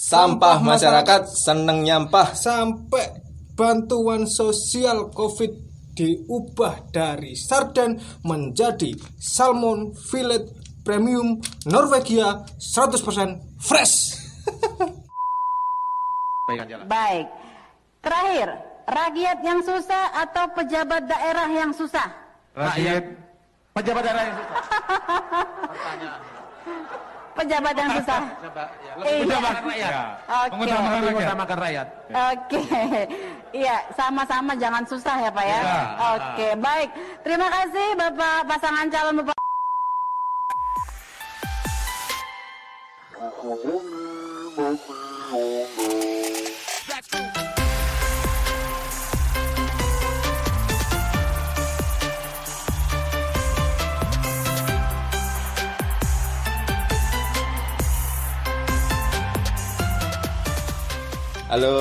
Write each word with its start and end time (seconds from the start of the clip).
Sampah 0.00 0.64
masyarakat 0.64 1.28
seneng 1.28 1.84
nyampah. 1.84 2.32
sampai 2.32 3.20
bantuan 3.52 4.24
sosial 4.24 5.12
COVID 5.12 5.52
diubah 5.92 6.88
dari 6.88 7.36
sarden 7.36 8.00
menjadi 8.24 8.96
salmon 9.20 9.92
fillet 9.92 10.48
premium 10.88 11.36
Norwegia 11.68 12.48
100% 12.56 13.60
fresh. 13.60 14.16
Baik. 16.88 17.28
Terakhir, 18.00 18.48
rakyat 18.88 19.38
yang 19.44 19.60
susah 19.60 20.16
atau 20.16 20.48
pejabat 20.56 21.04
daerah 21.04 21.48
yang 21.52 21.76
susah? 21.76 22.08
Rakyat 22.56 23.04
pejabat 23.76 24.02
daerah 24.08 24.24
yang 24.32 24.36
susah. 24.40 24.56
Pejabat 27.40 27.72
yang 27.72 27.90
susah. 27.96 28.22
Iya. 29.00 29.24
Pejabat 29.24 29.54
rakyat. 29.64 29.92
Oke. 30.28 30.52
Mengutamakan 30.52 31.00
mengutamakan 31.08 31.56
rakyat. 31.56 31.86
Oke, 32.10 32.62
iya 33.56 33.76
sama-sama 33.96 34.52
jangan 34.60 34.84
susah 34.84 35.16
ya 35.24 35.30
Pak 35.32 35.46
ya. 35.48 35.60
Ya. 35.64 35.80
Oke, 36.20 36.48
baik. 36.60 36.88
Terima 37.24 37.48
kasih 37.48 37.88
Bapak 37.96 38.44
pasangan 38.44 38.86
calon 38.92 39.14
Bapak. 39.24 39.38
Halo, 61.50 61.74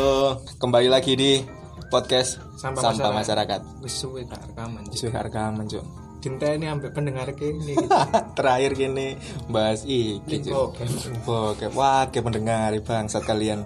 kembali 0.57 0.89
lagi 0.89 1.13
di 1.13 1.45
podcast 1.93 2.41
Sampah 2.57 2.89
Sampah, 2.89 3.13
Masyarakat. 3.13 3.61
Wis 3.85 4.01
suwe 4.01 4.25
gak 4.25 4.41
rekaman. 4.49 4.81
Cuk. 4.89 4.97
Isu 4.97 5.13
rekaman, 5.13 5.65
Cuk. 5.69 5.85
Dinteni 6.25 6.65
ambek 6.65 6.89
pendengar 6.89 7.29
kene 7.37 7.61
gitu. 7.77 7.85
Terakhir 8.33 8.73
gini 8.73 9.13
bahas 9.45 9.85
iki, 9.85 10.25
Link 10.25 10.49
Cuk. 10.49 10.73
bokep. 10.73 10.89
Bokep. 11.21 11.71
Wah, 11.77 12.09
ke 12.09 12.17
pendengar 12.25 12.73
bangsat 12.81 13.21
kalian. 13.29 13.61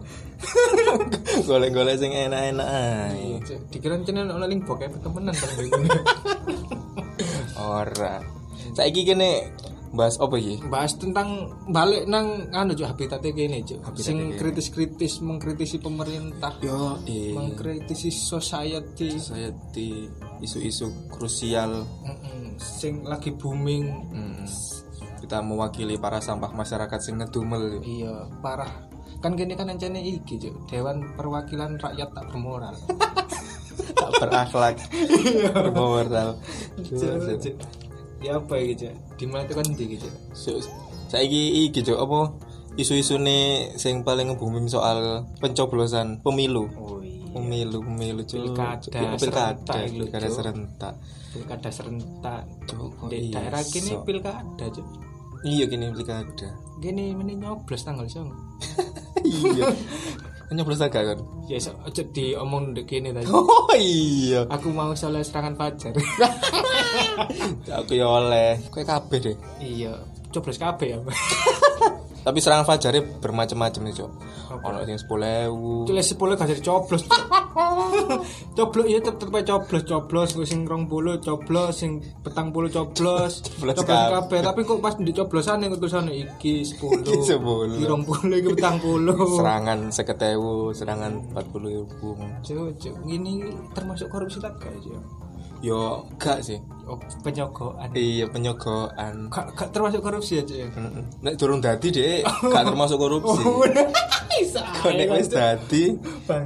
Golek-golek 1.47 1.95
sing 1.95 2.11
enak-enak 2.11 2.67
ae. 2.67 3.39
Cuk, 3.47 3.59
Dikira 3.71 3.95
channel 4.03 4.27
ono 4.27 4.43
link 4.43 4.67
bokep 4.67 4.99
temenan 4.99 5.31
begini. 5.31 5.87
Ora. 7.63 8.19
Saiki 8.75 9.07
kene 9.07 9.55
bahas 9.93 10.17
apa 10.17 10.35
iki? 10.35 10.57
bahas 10.65 10.93
tentang 10.93 11.29
balik 11.67 12.03
nang 12.03 12.49
anu 12.49 12.73
cuk 12.73 12.87
habitatnya 12.87 13.29
kene 13.29 13.61
cuk 13.61 13.77
Habitatnya 13.79 14.03
sing 14.03 14.17
kene. 14.19 14.37
kritis-kritis 14.37 15.13
mengkritisi 15.19 15.77
pemerintah 15.77 16.57
Yo, 16.59 16.97
eh. 17.05 17.31
mengkritisi 17.31 18.09
society 18.09 19.13
di 19.69 20.09
isu-isu 20.39 20.89
krusial 21.07 21.85
Mm-mm. 22.03 22.57
sing 22.57 23.01
lagi 23.03 23.31
booming 23.31 23.85
Hmm. 24.09 24.45
kita 25.19 25.39
mewakili 25.39 25.95
para 25.95 26.17
sampah 26.17 26.51
masyarakat 26.51 26.99
sing 26.99 27.15
ngedumel 27.15 27.79
iya 27.79 28.25
parah 28.41 28.89
kan 29.19 29.33
gini 29.33 29.53
kan 29.53 29.69
ancane 29.69 30.01
iki 30.01 30.35
cuk 30.37 30.67
Dewan 30.67 31.13
Perwakilan 31.13 31.77
Rakyat 31.77 32.09
Tak 32.11 32.25
Bermoral 32.27 32.75
tak 33.93 34.09
berakhlak 34.19 34.75
bermoral 35.55 36.29
Cuk, 36.81 36.99
cuk. 37.39 37.55
Ya 38.23 38.39
apa 38.39 38.55
iki 38.57 38.87
cuk 38.87 38.93
di 39.19 39.25
mana 39.27 39.43
itu 39.43 39.53
kan 39.53 39.67
di 39.75 39.85
gitu 39.99 40.07
So, 40.33 40.57
saiki 41.11 41.67
iki 41.69 41.83
Cuk, 41.85 41.99
apa? 41.99 42.33
Isu-isu 42.73 43.21
nih 43.21 43.75
sing 43.77 44.01
paling 44.01 44.33
nge-booming 44.33 44.65
soal 44.65 45.29
pencoblosan 45.37 46.25
pemilu. 46.25 46.65
Oh 46.73 46.97
iya. 47.05 47.21
Pemilu 47.29 47.85
pemilu 47.85 48.25
Cuk. 48.25 48.49
Pilkada 48.49 48.81
Cuk, 48.81 49.19
pilkada 49.21 49.77
pilkada 49.85 50.29
serentak. 50.31 50.93
Pilkada 51.29 51.69
serentak 51.69 52.41
di 53.11 53.29
iso? 53.29 53.33
daerah 53.37 53.61
kini 53.61 53.93
pilkada 54.05 54.65
cuk 54.69 54.87
iya 55.43 55.67
gini 55.67 55.91
pilkada. 55.91 56.49
Gini 56.79 57.11
ini 57.11 57.35
nyoblos 57.35 57.83
tanggal 57.83 58.07
song. 58.07 58.31
Iya 59.23 59.71
nyoblos 60.53 60.81
agak 60.81 61.03
kan? 61.13 61.19
Ya 61.49 61.57
so, 61.59 61.73
aja 61.83 62.01
diomong 62.05 62.77
dek 62.77 62.85
kini 62.87 63.11
tadi. 63.11 63.27
Oh 63.33 63.73
iya. 63.75 64.45
Aku 64.47 64.69
mau 64.69 64.93
soal 64.93 65.17
serangan 65.25 65.57
fajar. 65.57 65.93
Aku 67.83 67.91
ya 67.97 68.05
oleh. 68.05 68.61
Kayak 68.69 69.01
kabeh 69.01 69.17
deh. 69.19 69.35
Iya. 69.57 69.93
Coblos 70.33 70.57
kabeh 70.57 70.97
ya 70.97 70.97
tapi 72.23 72.37
serangan 72.39 72.65
fajarnya 72.65 73.19
bermacam-macam 73.19 73.81
nih 73.83 73.93
cok 73.99 74.11
ono 74.63 74.79
yang 74.87 75.01
sepuluh 75.01 75.27
ewu. 75.49 75.83
Cule 75.83 76.01
sepuluh 76.01 76.33
gak 76.39 76.49
jadi 76.49 76.63
coblos. 76.63 77.03
Coblos 78.57 78.85
iya 78.89 78.97
tetep 79.01 79.29
ae 79.29 79.45
coblos 79.45 79.83
Coblos. 79.85 80.29
Gue 80.33 80.47
sing 80.47 80.65
rong 80.65 80.87
puluh 80.89 81.19
coblos. 81.19 81.83
Sing 81.83 82.01
petang 82.21 82.49
puluh 82.49 82.71
coblos. 82.71 83.43
Coblos 83.61 83.75
kabeh. 83.83 84.39
Tapi 84.41 84.59
kok 84.63 84.79
pas 84.81 84.95
di 84.97 85.11
coblosan 85.13 85.65
yang 85.65 85.75
tulisan 85.77 86.09
iki 86.09 86.63
sepuluh. 86.65 87.03
Iki 87.13 87.37
10. 87.37 87.77
Iki 87.81 87.85
rong 87.85 88.03
puluh 88.07 88.35
Iki 88.39 88.49
petang 88.57 88.77
puluh. 88.79 89.15
Serangan 89.37 89.79
seket 89.91 90.17
ewu 90.33 90.71
serangan 90.71 91.11
empat 91.33 91.45
puluh 91.51 91.83
ewu. 91.83 92.17
Cuk, 92.41 92.77
cuk, 92.79 92.95
ini 93.05 93.43
termasuk 93.73 94.07
korupsi 94.09 94.39
tak 94.39 94.57
ya? 94.63 94.99
yo 95.63 96.03
gak 96.19 96.43
sih 96.43 96.59
Oh, 96.83 96.99
penyogokan 97.23 97.95
iya 97.95 98.27
penyogokan 98.27 99.31
Gak, 99.31 99.45
gak 99.57 99.69
termasuk 99.71 100.03
korupsi 100.03 100.43
cuk 100.43 100.57
ya? 100.59 100.67
Nek 101.23 101.39
durung 101.39 101.63
dadi 101.63 101.87
dek 101.87 102.27
gak 102.27 102.63
termasuk 102.67 102.99
korupsi. 102.99 103.39
Bisa 104.33 104.67
kok 104.83 104.91
nek 104.91 105.07
wis 105.15 105.31
dadi 105.31 105.95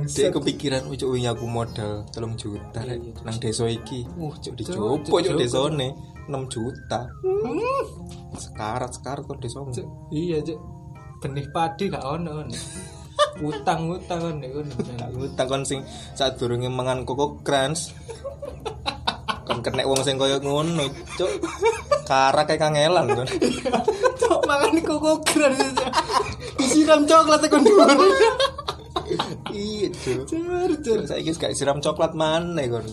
dek 0.06 0.30
kepikiran 0.38 0.86
oh 0.86 0.94
cuk 0.94 1.10
wingi 1.10 1.26
aku 1.26 1.46
modal 1.50 2.06
3 2.14 2.38
juta 2.38 2.80
rek 2.86 3.02
Iya, 3.02 3.12
nang 3.26 3.36
desa 3.42 3.66
iki. 3.66 4.06
Uh 4.14 4.30
cuk 4.38 4.54
dicopo 4.54 5.18
cuk, 5.18 5.42
desone 5.42 5.98
6 6.30 6.54
juta. 6.54 7.10
Sekarat 8.38 8.94
sekarat 8.94 9.26
kok 9.26 9.42
desa 9.42 9.66
Iya 10.14 10.38
cuk. 10.46 10.60
Benih 11.18 11.50
padi 11.50 11.90
gak 11.90 12.06
ono. 12.06 12.46
Utang 13.42 13.90
utang 13.90 14.22
ono. 14.22 14.46
ngutang 15.18 15.48
kon 15.50 15.64
sing 15.66 15.82
saat 16.14 16.38
durunge 16.38 16.70
mangan 16.70 17.10
koko 17.10 17.42
crunch 17.42 17.90
kon 19.48 19.64
kena 19.64 19.88
wong 19.88 20.04
sing 20.04 20.20
koyo 20.20 20.38
ngono 20.44 20.92
cuk. 21.16 21.32
Karak 22.04 22.52
kayak 22.52 22.62
kangelan 22.62 23.08
kon 23.16 23.28
Cok 24.22 24.42
makan 24.44 24.76
koko 24.84 25.12
keren. 25.24 25.56
Disiram 26.60 27.08
coklat 27.08 27.40
tekan 27.48 27.64
dhuwur. 27.64 27.90
iya 29.56 29.88
cuk. 29.96 30.28
Cer 30.28 30.72
cer. 30.84 31.00
saiki 31.08 31.32
gak 31.40 31.56
siram 31.56 31.80
coklat 31.80 32.12
mana 32.12 32.64
kon 32.68 32.84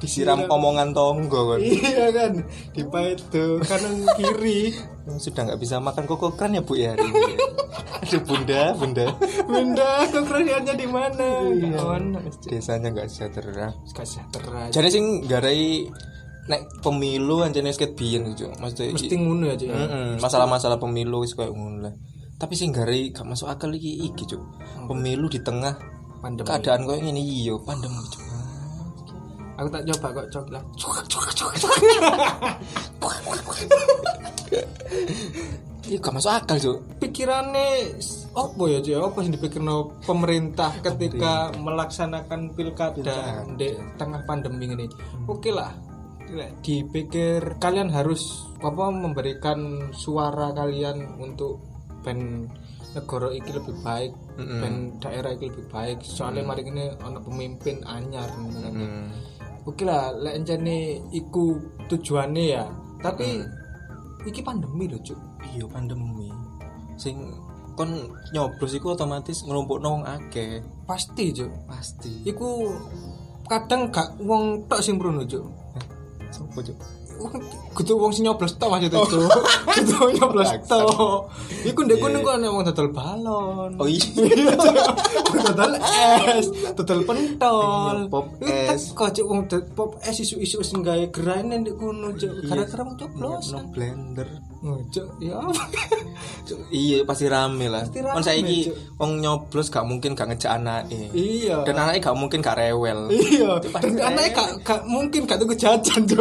disiram 0.00 0.48
omongan 0.48 0.90
tonggo 0.90 1.40
kon 1.46 1.60
Iya 1.60 2.08
kan, 2.08 2.32
dipait 2.72 3.20
tuh 3.28 3.60
kanan 3.60 4.00
kiri. 4.16 4.72
sudah 5.12 5.42
nggak 5.44 5.58
bisa 5.58 5.76
makan 5.76 6.06
koko 6.06 6.32
kran 6.32 6.54
ya 6.54 6.62
bu 6.62 6.72
ya 6.72 6.94
hari 6.94 7.02
ini 7.04 7.34
aduh 8.00 8.22
bunda 8.22 8.62
bunda. 8.72 9.06
Benda 9.44 9.90
kekerjaannya 10.08 10.74
di 10.74 10.86
mana? 10.86 11.28
Kawan, 11.76 12.16
desanya 12.42 12.88
nggak 12.88 13.06
sejahtera. 13.06 13.74
Gak 13.90 14.06
sejahtera. 14.06 14.70
jadi 14.70 14.88
sing 14.88 15.04
garai 15.26 15.84
nek 16.46 16.80
pemilu 16.80 17.42
anjane 17.42 17.70
sket 17.70 17.92
biyen 17.92 18.32
cuk. 18.32 18.54
Maksudnya 18.56 18.94
Mesti 18.94 19.14
ngono 19.14 19.44
ya, 19.46 19.54
Cuk. 19.54 19.68
ya? 19.68 19.78
Masalah-masalah 20.16 20.78
pemilu 20.78 21.20
wis 21.20 21.34
koyo 21.34 21.52
ngono 21.52 21.84
lah. 21.84 21.94
Tapi 22.34 22.54
sing 22.56 22.70
garai 22.70 23.10
gak 23.10 23.26
masuk 23.26 23.46
akal 23.46 23.68
iki 23.70 24.06
iki 24.06 24.24
cuk. 24.24 24.40
Pemilu 24.86 25.26
di 25.26 25.42
tengah 25.42 25.76
Pandemi. 26.20 26.46
keadaan 26.46 26.86
koyo 26.86 27.00
ngene 27.00 27.18
iya 27.18 27.52
pandemi 27.60 27.98
cuk 28.06 28.22
Aku 29.60 29.68
tak 29.68 29.84
coba 29.92 30.24
kok 30.24 30.28
coklat. 30.32 30.64
iya 35.90 35.98
gak 35.98 36.14
masuk 36.14 36.30
akal 36.30 36.56
cuk 36.62 36.78
Pikirannya 37.02 37.98
apa 38.30 38.62
ya, 38.70 38.78
Cuk? 38.78 39.10
Apa 39.10 39.18
yang 39.26 39.32
dipikirno 39.34 39.76
pemerintah 40.06 40.70
ketika 40.78 41.50
melaksanakan 41.58 42.54
pilkada 42.54 43.42
di 43.58 43.74
tengah 43.98 44.22
pandemi 44.22 44.70
ini? 44.70 44.86
Oke 45.26 45.50
lah. 45.50 45.74
Dipikir 46.62 47.58
kalian 47.58 47.90
harus 47.90 48.46
apa 48.62 48.86
memberikan 48.94 49.90
suara 49.90 50.54
kalian 50.54 51.18
untuk 51.18 51.58
ben 52.06 52.46
negara 52.94 53.34
iki 53.34 53.50
lebih 53.50 53.74
baik, 53.82 54.12
Mm-mm. 54.38 54.60
ben 54.62 54.74
daerah 55.02 55.34
iki 55.34 55.50
lebih 55.50 55.66
baik. 55.74 55.98
Soalnya 56.06 56.46
mari 56.46 56.62
ini 56.70 56.86
ono 57.02 57.18
pemimpin 57.18 57.82
anyar. 57.82 58.30
Hmm. 58.30 59.10
Oke 59.70 59.86
lah, 59.86 60.10
lek 60.18 60.42
encene 60.42 60.98
iku 61.14 61.54
tujuannya 61.86 62.44
ya. 62.50 62.66
Tapi 62.98 63.38
iki 64.26 64.42
pandemi 64.42 64.90
loh, 64.90 64.98
Cuk. 64.98 65.18
iya 65.54 65.64
pandemi 65.64 66.28
sing 67.00 67.16
kon 67.78 67.88
nyoblos 68.36 68.76
iku 68.76 68.92
otomatis 68.92 69.40
ngelompok 69.46 69.80
wong 69.80 70.04
akeh 70.04 70.60
Pasti, 70.84 71.30
Cuk. 71.30 71.70
pasti 71.70 72.26
Iku 72.26 72.74
kadang 73.46 73.94
gak 73.94 74.18
wong 74.20 74.66
tok 74.66 74.82
sing 74.82 74.98
mrono, 74.98 75.22
Cuk. 75.22 75.46
Sopo 76.34 76.58
cuk? 76.58 76.76
Kudu 77.70 77.92
wong 77.96 78.10
sing 78.10 78.24
nyoblos 78.26 78.56
tok 78.56 78.68
maksudnya 78.72 79.00
Cuk. 79.10 79.30
Kudu 79.70 79.92
wong 80.00 80.12
nyoblos 80.18 80.50
tok. 80.66 81.28
Iku 81.62 81.80
ndek 81.84 81.98
kono 81.98 82.18
kok 82.20 82.34
ana 82.36 82.48
wong 82.50 82.62
dodol 82.66 82.88
balon. 82.90 83.70
Oh 83.78 83.86
iya. 83.86 84.00
Dodol 85.30 85.72
es, 86.34 86.46
dodol 86.74 87.00
pentol. 87.06 87.96
Iya, 87.96 88.10
pop 88.10 88.26
es. 88.42 88.90
teko 88.90 89.04
Cuk 89.14 89.26
wong 89.30 89.40
pop 89.72 89.90
es 90.02 90.16
isu-isu 90.18 90.60
sing 90.60 90.82
gawe 90.82 91.04
gerane 91.14 91.62
ndek 91.62 91.76
kono 91.78 92.10
Cuk. 92.14 92.44
Gara-gara 92.44 92.82
wong 92.82 92.96
no 92.96 93.00
coblosan. 93.00 93.64
blender 93.70 94.28
Oh, 94.60 94.76
Cuk, 94.92 95.08
ya 95.24 95.40
iya 96.68 97.00
pasti 97.08 97.24
rame 97.32 97.72
lah 97.72 97.80
kan 97.88 98.20
saiki 98.20 98.68
wong 99.00 99.24
nyoblos 99.24 99.72
gak 99.72 99.88
mungkin 99.88 100.12
gak 100.12 100.28
ngejak 100.28 100.52
anake 100.52 101.08
Iya. 101.16 101.64
dan 101.64 101.80
anaknya 101.80 102.12
gak 102.12 102.18
mungkin 102.20 102.44
gak 102.44 102.60
rewel 102.60 103.08
Iya, 103.08 103.56
dan 103.56 104.12
anaknya 104.12 104.30
gak, 104.36 104.48
gak 104.60 104.80
mungkin 104.84 105.24
gak 105.24 105.40
tuku 105.40 105.56
jajan 105.56 106.04
Cuk. 106.04 106.20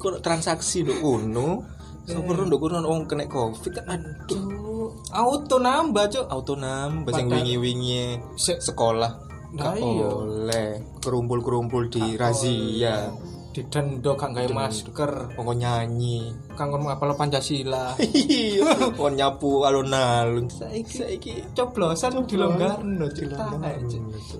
Kok 0.00 0.24
transaksi 0.24 0.80
do 0.82 0.96
uno 1.04 1.78
Sopo 2.10 2.32
ndo 2.34 2.58
kono 2.58 2.82
wong 2.82 3.06
kena 3.06 3.28
covid. 3.30 3.86
Kan 3.86 3.86
aduh. 3.86 4.90
Auto 5.14 5.62
nambah 5.62 6.10
Cuk. 6.10 6.26
auto 6.26 6.58
nambah 6.58 7.12
sing 7.14 7.30
wingi-wingi 7.30 8.18
Se- 8.34 8.58
sekolah. 8.58 9.30
Nah, 9.54 9.74
gak 9.74 9.78
iya. 9.78 10.08
boleh. 10.10 10.70
Kerumpul-kerumpul 10.98 11.86
di 11.86 12.18
razia 12.18 13.10
Didendo 13.50 14.14
gak 14.14 14.30
gawe 14.30 14.48
masker. 14.54 15.34
Wong 15.34 15.58
nyanyi 15.58 16.30
Kanggo 16.54 16.78
ngapal 16.78 17.14
Pancasila. 17.18 17.98
iya 18.14 18.70
wong 18.94 19.18
nyapu 19.18 19.66
alun-alun 19.66 20.46
Saiki 20.46 20.94
saiki 21.02 21.34
coblosan 21.54 22.22
dilonggarno. 22.26 23.06
Cuk. 23.10 23.34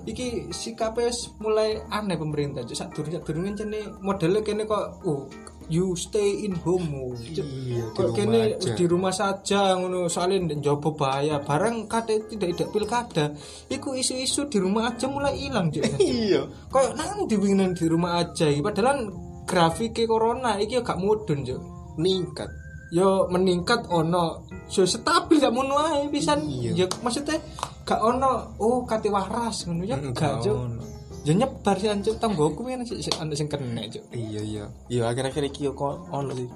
Iki 0.07 0.51
sikapnya 0.55 1.11
mulai 1.43 1.79
aneh 1.91 2.15
pemerintah 2.15 2.63
Cuk. 2.63 2.77
Sadurunge 2.77 3.19
sadurunge 3.19 3.51
cene 3.59 3.79
modelnya 3.99 4.39
kene 4.41 4.63
kok 4.63 5.03
uh, 5.03 5.23
you 5.71 5.95
stay 5.95 6.43
in 6.43 6.53
home. 6.59 7.15
Iya, 7.23 7.95
Kok 7.95 8.11
kene 8.11 8.59
di 8.59 8.85
rumah 8.85 9.15
saja 9.15 9.73
ngono 9.79 10.11
soalnya 10.11 10.51
njaba 10.59 10.91
bahaya. 10.91 11.39
Barang 11.39 11.87
kate 11.87 12.27
tidak 12.27 12.53
tidak 12.59 12.69
pilkada. 12.69 13.25
Iku 13.71 13.95
isu-isu 13.95 14.51
di 14.51 14.59
rumah 14.59 14.91
aja 14.91 15.07
mulai 15.07 15.39
hilang 15.39 15.71
iya 16.03 16.43
Kayak 16.67 16.99
nang 16.99 17.23
diwingin 17.25 17.71
di 17.71 17.85
rumah 17.87 18.19
aja 18.19 18.51
padahal 18.59 19.07
grafiknya 19.47 20.05
corona 20.05 20.51
iki 20.59 20.79
gak 20.79 20.99
mudun 20.99 21.43
Cuk. 21.43 21.59
ningkat 21.97 22.47
yo 22.91 23.27
meningkat 23.27 23.87
ono 23.87 24.43
so 24.67 24.83
stabil 24.83 25.39
gak 25.39 25.51
ngono 25.51 25.75
ae 25.79 26.07
pisan 26.11 26.43
Iya. 26.43 26.83
ya 26.83 26.85
maksudnya 26.99 27.39
gak 27.83 27.99
ono 27.99 28.55
oh 28.59 28.83
kate 28.83 29.07
waras 29.07 29.63
ngono 29.67 29.83
ya 29.83 29.95
gak 30.11 30.43
ono. 30.43 30.83
Ya 31.21 31.33
nyebar 31.37 31.75
sih 31.77 31.89
ancuk 31.89 32.15
tanggoku 32.17 32.65
kan 32.65 32.81
sik 32.81 32.99
sik 33.05 33.15
ana 33.21 33.33
sing 33.37 33.45
kena 33.45 33.85
cuk. 33.85 34.03
Iya 34.09 34.41
iya. 34.41 34.65
Iya 34.89 35.03
akhir-akhir 35.13 35.53
iki 35.53 35.69
yo 35.69 35.77
kok 35.77 36.09
ono 36.09 36.33
sih 36.33 36.49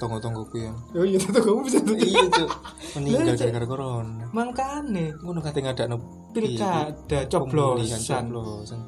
tonggo-tonggoku 0.00 0.56
yang 0.64 0.76
oh 0.96 1.04
iya 1.04 1.20
tanggoku 1.20 1.60
bisa 1.68 1.78
tuh 1.84 1.94
iya 1.94 2.24
cuk. 2.26 2.50
Meninggal 2.98 3.36
gara-gara 3.38 3.66
corona. 3.68 4.24
Mangkane. 4.34 5.14
Ngono 5.22 5.38
kate 5.44 5.60
ngadakno 5.62 5.96
pilkada 6.30 7.26
Pemulihan 7.26 8.00
coblosan. 8.00 8.24
coblosan 8.34 8.80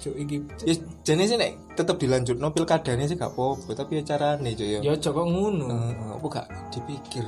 cuk. 0.00 0.14
Iki 0.16 0.36
ya 0.64 0.74
jane 1.04 1.22
sih 1.28 1.36
nek 1.36 1.76
tetep 1.76 1.96
dilanjutno 2.00 2.48
pilkadane 2.54 3.04
sih 3.04 3.20
gak 3.20 3.36
apa-apa 3.36 3.76
tapi 3.76 4.00
ya 4.00 4.02
carane 4.08 4.56
cuk 4.56 4.68
ya. 4.68 4.78
Ya 4.80 4.94
cok 4.96 5.16
ngono. 5.20 5.68
Eh, 5.68 5.92
apa 6.16 6.26
gak 6.32 6.46
dipikir 6.72 7.26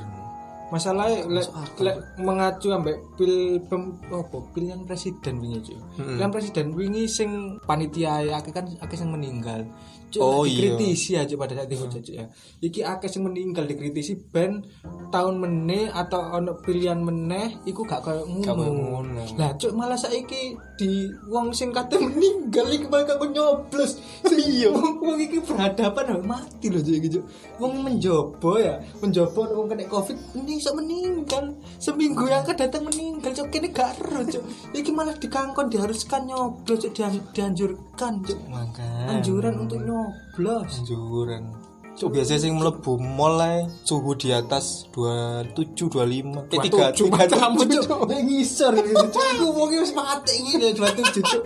masalahnya 0.73 1.29
lek 1.29 1.47
lek 1.77 1.97
mengacu 2.17 2.73
ambek 2.73 2.97
pil 3.13 3.61
pem, 3.69 3.93
apa? 4.09 4.37
Pilihan 4.57 4.81
presiden 4.89 5.37
wingi 5.37 5.69
cuy 5.69 5.77
pilihan 6.01 6.33
presiden 6.33 6.73
wingi 6.73 7.05
sing 7.05 7.61
panitia 7.61 8.25
ya 8.25 8.41
akeh 8.41 8.49
kan 8.49 8.65
akeh 8.81 8.97
sing 8.97 9.13
meninggal. 9.13 9.69
Cuk, 10.13 10.21
Oh, 10.21 10.45
iya. 10.45 10.77
dikritisi 10.77 11.17
aja 11.17 11.33
pada 11.33 11.57
saat 11.57 11.69
itu 11.69 11.85
cuy 11.89 12.21
ya. 12.21 12.25
Iki 12.61 12.81
akeh 12.81 13.09
sing 13.09 13.21
meninggal 13.21 13.69
dikritisi 13.69 14.17
ben 14.33 14.65
tahun 15.13 15.37
meneh 15.37 15.93
atau 15.93 16.41
ono 16.41 16.57
pilihan 16.57 16.97
meneh 16.97 17.61
iku 17.69 17.85
gak 17.85 18.01
kayak 18.01 18.25
ngono. 18.25 18.65
ngono. 18.65 19.21
lah 19.37 19.53
cuk 19.53 19.77
malah 19.77 19.97
saiki 19.97 20.57
di 20.83 21.07
wong 21.31 21.55
sing 21.55 21.71
kate 21.71 21.95
meninggal 21.95 22.67
iki 22.67 22.91
kok 22.91 23.23
nyoblos. 23.31 24.03
Iya 24.27 24.67
wong 24.75 25.15
iki 25.15 25.39
berhadapan 25.39 26.19
mati 26.27 26.67
loh 26.67 26.83
iki 26.83 27.07
Cuk. 27.07 27.23
wong 27.63 27.79
menjobo 27.87 28.59
ya 28.59 28.83
menjobo 28.99 29.47
wong 29.47 29.71
kena 29.71 29.87
covid 29.87 30.19
ini 30.35 30.59
iso 30.59 30.75
meninggal. 30.75 31.55
Seminggu 31.79 32.27
yang 32.27 32.43
akan 32.43 32.55
datang 32.59 32.83
meninggal 32.83 33.31
cuk 33.31 33.47
kene 33.47 33.71
gak 33.71 33.95
ero 34.03 34.27
cuk. 34.27 34.43
Iki 34.75 34.91
malah 34.91 35.15
dikangkon 35.15 35.71
diharuskan 35.71 36.27
nyoblos 36.27 36.83
Dian- 36.91 37.23
dianjurkan 37.31 38.19
makanya. 38.51 39.07
Anjuran 39.15 39.63
untuk 39.63 39.79
nyoblos. 39.79 40.83
Anjuran 40.83 41.62
Cuk 41.93 42.09
biasa 42.09 42.41
sing 42.41 42.57
mlebu 42.57 42.97
mall 42.97 43.37
ae 43.37 43.69
suhu 43.85 44.17
di 44.17 44.33
atas 44.33 44.89
27 44.97 45.93
25 45.93 46.49
eh 46.49 46.69
27 46.89 47.05
macam 47.13 47.53
37 47.53 47.85
cuk. 47.85 48.01
Nek 48.09 48.21
ngisor 48.25 48.73
gitu 48.81 49.05
cuk. 49.13 49.53
Wong 49.53 49.69
wis 49.77 49.93
mati 49.93 50.33
ngene 50.41 50.73
27 50.73 51.21
cuk. 51.21 51.43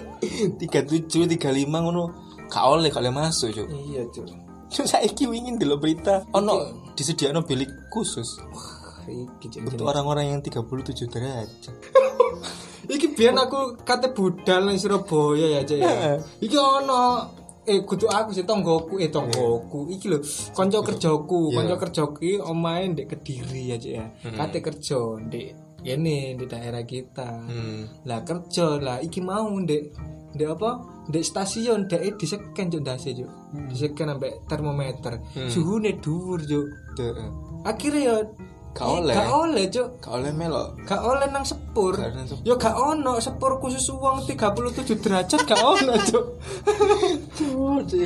37 0.56 1.36
35 1.36 1.68
ngono. 1.68 2.04
Gak 2.48 2.64
oleh 2.64 2.88
gak 2.88 3.04
oleh 3.04 3.12
masuk 3.12 3.52
cuk. 3.52 3.68
Iya 3.68 4.08
cuk. 4.08 4.26
Cuk 4.72 4.86
saiki 4.88 5.28
wingin 5.28 5.60
dulu 5.60 5.84
berita. 5.84 6.24
Ono 6.32 6.88
disediakno 6.96 7.44
bilik 7.44 7.92
khusus. 7.92 8.40
Iki 9.08 9.64
untuk 9.68 9.88
orang-orang 9.88 10.32
yang 10.32 10.40
37 10.40 11.12
derajat. 11.12 11.76
Iki 12.88 13.20
biyen 13.20 13.36
aku 13.36 13.76
kate 13.84 14.16
budal 14.16 14.64
nang 14.68 14.80
Surabaya 14.80 15.60
ya, 15.60 15.62
Cek. 15.68 15.80
ya. 15.80 16.16
Iki 16.40 16.56
ono 16.56 17.04
eh 17.68 17.84
kudu 17.84 18.08
aku 18.08 18.32
sih 18.32 18.48
tonggoku 18.48 18.96
eh 19.04 19.12
tonggoku. 19.12 19.92
Iki 19.92 20.06
lho 20.08 20.20
kanca 20.56 20.80
kerjaku 20.80 21.52
kanca 21.52 21.76
kerjaku 21.76 22.18
iki 22.24 22.38
omahe 22.40 22.96
ndek 22.96 23.08
Kediri 23.12 23.62
ya. 23.72 23.78
Cek 23.78 23.94
ya 23.94 24.06
kate 24.40 24.60
kerja 24.64 25.00
ndek 25.20 25.48
kene 25.84 26.36
di 26.40 26.46
daerah 26.48 26.84
kita. 26.88 27.30
Hmm. 27.48 27.84
lah 28.08 28.24
kerja 28.24 28.80
lah 28.80 28.98
iki 29.04 29.20
mau 29.20 29.52
ndek 29.52 29.84
ndek 30.36 30.50
apa? 30.56 30.72
Ndek 31.12 31.24
stasiun 31.24 31.88
ndek 31.88 32.16
diseken 32.20 32.72
juk 32.72 32.82
ndase 32.84 33.12
juk 33.12 33.30
diseken 33.72 34.12
sampai 34.16 34.40
termometer. 34.48 35.20
Suhune 35.52 36.00
dhuwur 36.00 36.40
juk 36.48 36.68
Heeh. 36.98 37.30
akhirnya 37.68 38.02
ya 38.04 38.16
Gak 38.78 38.90
oleh. 38.94 39.16
gak 39.18 39.34
oleh 39.34 39.64
juk 39.74 39.90
Gak 39.98 40.14
oleh 40.22 40.30
melok. 40.38 40.78
gak 40.86 41.02
oleh 41.02 41.26
nang 41.34 41.42
sepur. 41.42 41.98
Ya 42.46 42.54
gak 42.54 42.78
ono. 42.78 43.18
Sepur 43.18 43.58
khusus 43.58 43.90
uang 43.90 44.30
37 44.30 45.02
derajat 45.02 45.42
gak 45.50 45.58
ono 45.58 45.98
cuk. 45.98 46.26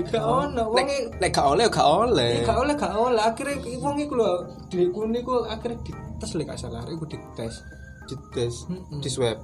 Gak 0.07 0.23
ono. 0.23 0.63
Nek 0.71 0.87
wonge 0.87 0.97
nek 1.19 1.29
gak 1.35 1.47
oleh 1.51 1.67
gak 1.67 1.83
oleh. 1.83 2.47
gak 2.47 2.55
oleh 2.55 2.75
gak 2.79 2.93
oleh. 2.95 3.19
Akhirnya 3.19 3.55
wong 3.83 3.99
iku 3.99 4.15
lho 4.15 4.31
di 4.71 4.87
kuni 4.95 5.19
ku 5.19 5.43
akhirnya 5.43 5.83
dites 5.83 6.31
lek 6.39 6.47
gak 6.47 6.59
salah 6.63 6.87
iku 6.87 7.03
dites. 7.03 7.67
Dites, 8.07 8.55
di 9.03 9.09
swab. 9.11 9.39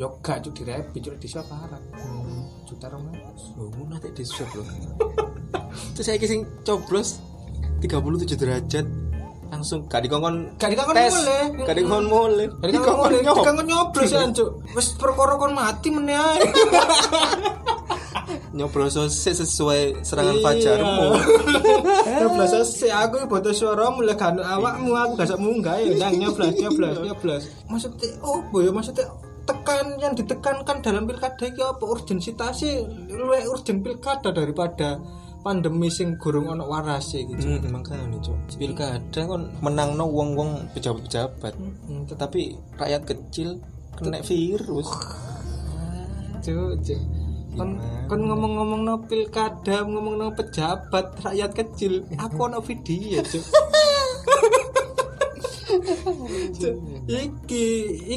yo 0.00 0.08
gak 0.24 0.40
cuk 0.40 0.56
di 0.56 0.62
rapid 0.64 1.00
cuk 1.04 1.16
di 1.20 1.28
swab 1.28 1.44
parah. 1.52 1.80
Juta 2.64 2.88
rong 2.88 3.12
Loh, 3.60 3.68
ngono 3.76 4.00
di 4.00 4.24
swab 4.24 4.48
lho. 4.56 4.64
Terus 5.96 6.06
saiki 6.08 6.24
sing 6.24 6.48
coblos 6.64 7.20
37 7.84 8.40
derajat 8.40 8.86
langsung 9.52 9.84
gak 9.84 10.00
dikongkon 10.00 10.56
Gak 10.56 10.72
dikongkon 10.72 10.96
tes. 10.96 11.12
mulai. 11.12 11.44
Gak 11.68 11.76
dikongkon 11.76 12.06
mulai. 12.08 12.46
Jadi 12.48 12.72
kan 12.72 12.82
ngomong, 12.88 13.44
kan 13.44 13.54
nyoblos 13.62 14.10
ya 14.16 14.24
cuk. 14.32 14.48
Wis 14.72 14.88
perkara 14.96 15.34
kon 15.36 15.52
mati 15.52 15.88
meneh 15.92 16.16
ae. 16.16 16.40
Nyoblos 18.52 18.96
sesuai 19.12 20.04
serangan 20.04 20.36
Iya. 20.36 20.44
fajarmu. 20.44 21.06
Nyoblos 22.20 22.52
sih 22.70 22.88
aku 22.88 23.24
boto 23.24 23.52
suara 23.52 23.88
mulai 23.88 24.16
kan 24.16 24.36
awakmu 24.36 24.92
aku 24.92 25.12
gak 25.20 25.36
munggah 25.36 25.76
ya 25.76 26.00
nang 26.00 26.16
nyoblos 26.16 26.52
nyoblos 26.56 26.96
nyoblos. 27.00 27.42
Maksudnya 27.68 28.08
opo 28.20 28.56
ya 28.60 28.72
maksudnya 28.72 29.04
tekan 29.42 29.98
yang 29.98 30.14
ditekankan 30.14 30.80
dalam 30.80 31.02
pilkada 31.02 31.44
iki 31.44 31.60
apa 31.60 31.82
urgensitasnya 31.82 32.86
luwih 33.10 33.42
urgen 33.50 33.82
pilkada 33.82 34.30
daripada 34.30 35.02
pandemi 35.42 35.90
sing 35.90 36.16
gurung 36.16 36.48
ono 36.48 36.64
warase 36.70 37.26
gitu. 37.26 37.42
Hmm, 37.42 37.74
makanya 37.74 38.18
cok 38.22 38.56
pilkada 38.56 39.20
kan 39.26 39.42
menangno 39.58 40.06
wong-wong 40.06 40.70
pejabat-pejabat 40.72 41.54
Hmm, 41.58 42.06
tetapi 42.06 42.56
rakyat 42.78 43.02
kecil 43.04 43.58
kena 43.98 44.22
virus 44.22 44.88
Cuk, 46.42 46.74
cuk. 46.82 46.98
Kon 47.54 47.78
kon 48.10 48.20
ngomong-ngomong 48.26 48.82
no 48.82 48.94
pilkada, 49.06 49.86
ngomong 49.86 50.18
no 50.18 50.26
pejabat, 50.34 51.14
rakyat 51.22 51.50
kecil, 51.54 52.02
aku 52.18 52.50
ono 52.50 52.58
video, 52.58 53.22
cuk. 53.22 53.44
Cuk, 56.52 56.76
iki 57.08 57.64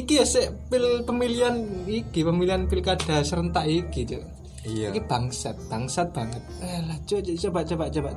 iki 0.02 0.14
ya 0.20 0.26
pil 0.68 1.06
pemilihan 1.06 1.56
iki 1.86 2.20
pemilihan 2.26 2.66
pilkada 2.66 3.22
serentak 3.22 3.70
iki, 3.70 4.02
cuk. 4.10 4.22
Iya 4.66 4.90
Iki 4.90 5.06
bangsat, 5.06 5.54
bangsat 5.70 6.10
banget. 6.10 6.42
Eh 6.58 6.82
lah, 6.90 6.98
coba 7.06 7.62
coba 7.62 7.84
coba. 7.86 8.10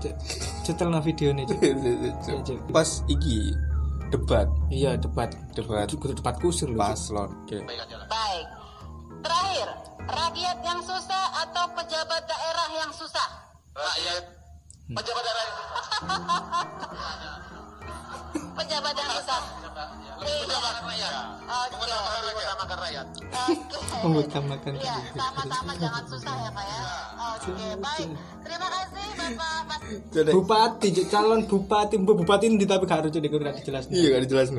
Cetelno 0.65 0.99
videone, 0.99 1.45
cuk. 1.45 1.61
Cuk, 2.25 2.39
cuk. 2.43 2.59
pas 2.73 2.89
iki 3.05 3.53
debat 4.09 4.49
Iya, 4.73 4.97
debat. 4.97 5.29
debat 5.53 5.85
Kudu 5.93 6.17
debat 6.17 6.35
kusir. 6.41 6.73
Cuk. 6.73 6.81
paslon 6.81 7.29
Oke. 7.45 7.61
Baik. 8.09 8.45
Terakhir, 9.19 9.67
rakyat 10.09 10.57
yang 10.65 10.81
susah 10.81 11.25
atau 11.45 11.69
pejabat 11.77 12.23
daerah 12.25 12.67
yang 12.73 12.89
susah? 12.89 13.27
Rakyat 13.77 14.23
Pejabat 14.89 15.23
yang 18.67 19.11
susah. 19.15 19.41
Pejabat 20.19 20.75
rakyat. 20.83 21.13
rakyat. 22.69 23.07
Oke. 23.07 23.97
mengutamakan 23.99 24.73
Iya, 24.79 24.95
sama-sama 25.15 25.71
jangan 25.79 26.03
susah 26.07 26.33
ya 26.35 26.49
Pak 26.51 26.65
ya. 26.67 26.81
Oke, 27.19 27.67
baik. 27.79 28.07
Terima 28.43 28.67
kasih 28.67 29.05
Bapak 29.15 29.55
Mas 29.67 29.81
bupati 30.09 30.87
calon 31.09 31.41
bupati 31.45 31.95
Bu, 32.01 32.13
bupati 32.17 32.45
ini 32.49 32.65
tapi 32.65 32.85
gak 32.85 33.05
harus 33.05 33.11
jadi 33.13 33.25
gak 33.29 33.61
dijelasin 33.61 33.89
iya 33.93 34.07
gak 34.17 34.21
dijelasin 34.25 34.53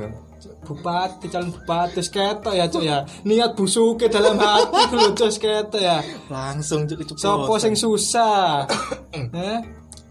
bupati 0.66 1.26
calon 1.30 1.50
bupati 1.54 1.92
terus 1.99 2.11
ketok 2.11 2.54
ya 2.54 2.64
cuk 2.71 2.83
ya 2.83 2.99
niat 3.26 3.54
busuke 3.54 4.07
dalam 4.11 4.38
hati 4.38 4.90
lho 4.95 5.11
cuk 5.14 5.30
ketok 5.38 5.83
ya 5.83 6.02
langsung 6.30 6.87
cuk 6.87 7.02
cuk 7.02 7.16
Sopo 7.19 7.59
sing 7.59 7.75
susah? 7.75 8.66
Eh? 9.35 9.59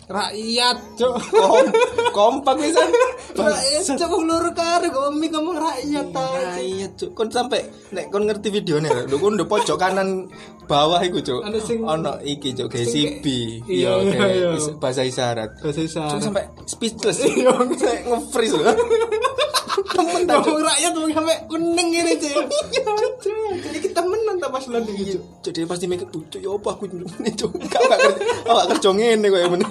Rakyat. 0.09 0.77
Kom- 0.97 1.73
kompak 2.17 2.57
bisa 2.57 2.81
Rakyat, 3.29 4.09
wong 4.09 4.23
loro 4.25 4.49
karo 4.51 4.89
kok 4.89 5.13
mi 5.13 5.29
ngomong 5.29 5.57
rakyat 5.61 6.07
ta. 6.09 6.25
iya 6.57 6.87
cuk. 6.97 7.13
Kon 7.13 7.29
sampai 7.29 7.61
nek 7.93 8.09
kon 8.09 8.25
ngerti 8.25 8.49
videonya 8.49 9.05
lho 9.05 9.15
kon 9.21 9.37
udah 9.37 9.45
pojok 9.45 9.77
kanan 9.77 10.25
bawah 10.65 10.97
iku 11.05 11.21
cuk. 11.21 11.41
Ono 11.85 12.11
iki 12.25 12.57
cuk 12.57 12.67
kayak 12.73 12.87
sing 12.89 13.21
CB 13.21 13.25
Iya, 13.69 13.91
iya 14.01 14.25
iya, 14.33 14.49
iya. 14.57 14.71
bahasa 14.81 15.05
isyarat. 15.05 15.61
Bahasa 15.61 15.81
isyarat. 15.85 16.11
cuk 16.17 16.21
sampai 16.25 16.43
speechless. 16.65 17.17
Iya. 17.29 17.53
Kayak 17.77 18.01
nge-freeze 18.09 18.55
lho. 18.57 18.63
Temen 19.95 20.21
tak 20.27 20.37
cuk. 20.43 20.57
rakyat 20.59 20.91
wong 20.97 21.11
sampe 21.13 21.35
kuning 21.47 21.87
ngene 21.93 22.13
cuk. 22.23 22.43
Jadi 23.61 23.77
kita 23.83 24.01
menang 24.01 24.37
ta 24.41 24.49
pas 24.49 24.65
lan 24.67 24.83
iki 24.89 25.15
cuk. 25.45 25.53
dia 25.53 25.65
pasti 25.69 25.85
mikir 25.85 26.07
"Uh, 26.09 26.23
cuk 26.27 26.41
ya 26.41 26.49
apa 26.49 26.69
aku 26.73 26.83
cuk? 26.89 27.51
Gak 27.69 27.81
oh, 28.49 28.53
gak 28.57 28.67
kerja 28.75 28.89
ngene 28.89 29.25
kok 29.29 29.39
ya 29.39 29.47
bener 29.53 29.69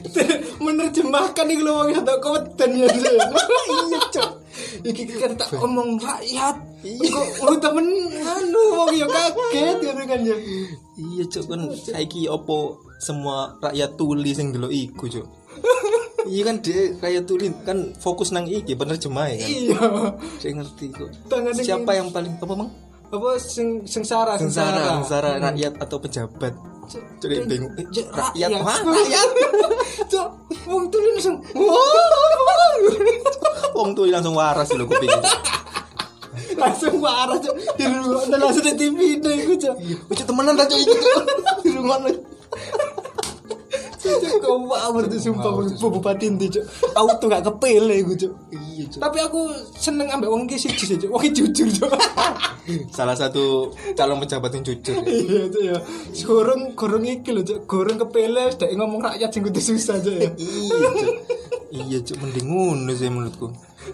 Menerjemahkan 0.64 1.46
iki 1.48 1.62
lho 1.62 1.72
wong 1.72 1.90
ada 1.92 2.14
keweden 2.18 2.70
ya. 2.78 2.86
Iya, 2.88 3.98
cuk. 4.12 4.30
Iki 4.82 5.02
kan 5.18 5.32
tak 5.36 5.48
omong 5.58 5.96
rakyat. 5.98 6.56
Kok 6.82 7.26
lu 7.46 7.56
temen 7.58 7.86
anu 8.20 8.62
wong 8.74 8.90
ya 8.94 9.06
kaget 9.06 9.76
ngono 9.82 10.02
kan 10.02 10.20
ya. 10.26 10.36
iya 10.92 11.24
cuk 11.24 11.44
kan 11.48 11.60
saiki 11.72 12.26
opo 12.28 12.82
semua 12.98 13.56
rakyat 13.58 13.96
tuli 13.96 14.34
sing 14.34 14.52
delok 14.52 14.70
iku 14.70 15.06
cuk 15.08 15.26
iya 16.28 16.42
kan 16.44 16.60
dia 16.60 16.92
rakyat 16.98 17.24
tuli 17.24 17.48
kan 17.64 17.94
fokus 17.96 18.30
nang 18.30 18.44
iki 18.44 18.76
penerjemah 18.76 19.30
kan 19.30 19.40
Iya. 19.40 19.78
saya 20.38 20.52
ngerti 20.58 20.84
kok 20.92 21.08
siapa 21.62 21.90
yang 21.96 22.12
paling 22.12 22.34
apa 22.36 22.54
bang 22.54 22.70
Apa 23.12 23.36
sing 23.36 23.84
sengsara 23.84 24.40
sengsara 24.40 25.04
sengsara. 25.04 25.36
rakyat 25.36 25.76
atau 25.76 26.00
pejabat. 26.00 26.56
Jadi 27.20 27.44
bingung. 27.44 27.72
rakyat 28.08 28.48
rakyat. 28.48 28.64
mah 28.64 28.78
rakyat. 28.80 29.28
Cuk, 30.08 30.28
wong 30.64 30.88
tuh 30.88 31.00
langsung 31.12 31.36
wong 33.76 33.90
tuh 33.92 34.08
langsung 34.08 34.32
waras 34.32 34.72
lho 34.72 34.88
kuping 34.88 35.12
langsung 36.62 36.96
marah 37.04 37.36
cuk. 37.36 37.52
Di 37.76 37.84
langsung 38.32 38.64
di 38.64 38.72
TV 38.80 39.20
deh 39.20 39.60
cuk. 39.60 39.76
Ucap 40.08 40.24
temenan 40.24 40.56
iki 40.64 40.88
cuk? 40.88 41.24
Di 41.68 41.70
rumah 41.76 42.00
Awur 44.02 45.04
tuh 45.06 45.20
sumpah 45.22 45.50
Bu 45.78 45.86
bupati 45.98 46.26
inti 46.26 46.46
cuk. 46.50 46.64
Aku 46.94 47.10
tuh 47.22 47.26
gak 47.30 47.46
kepele 47.46 48.02
iku 48.02 48.12
cuk. 48.18 48.32
iya 48.50 48.84
cuk 48.90 49.00
Tapi 49.00 49.18
aku 49.22 49.40
seneng 49.78 50.10
ambek 50.10 50.30
wong 50.30 50.50
ki 50.50 50.58
siji 50.58 50.98
cuk. 50.98 51.10
Wong 51.10 51.22
jujur 51.30 51.68
cuk. 51.70 51.92
salah 52.96 53.14
satu 53.18 53.70
calon 53.94 54.22
pejabat 54.22 54.50
yang 54.58 54.64
jujur 54.66 54.94
ya. 54.98 55.02
Iya 55.06 55.40
cuk 55.48 55.62
ya. 55.62 55.76
Gorong 56.26 56.62
gorong 56.74 57.04
iki 57.06 57.30
lho 57.30 57.42
cuk. 57.46 57.64
Gorong 57.70 57.98
kepele 58.02 58.50
wis 58.50 58.58
dek 58.58 58.74
ngomong 58.74 59.00
rakyat 59.06 59.30
sing 59.30 59.42
kudu 59.46 59.60
susah 59.62 60.02
cuk 60.02 60.14
ya. 60.18 60.30
iya 60.34 60.86
cuk 60.98 61.14
iya 61.72 61.98
cuk 62.04 62.16
mending 62.20 62.46
ngono 62.52 62.92
sih 62.92 63.08
menurutku 63.08 63.48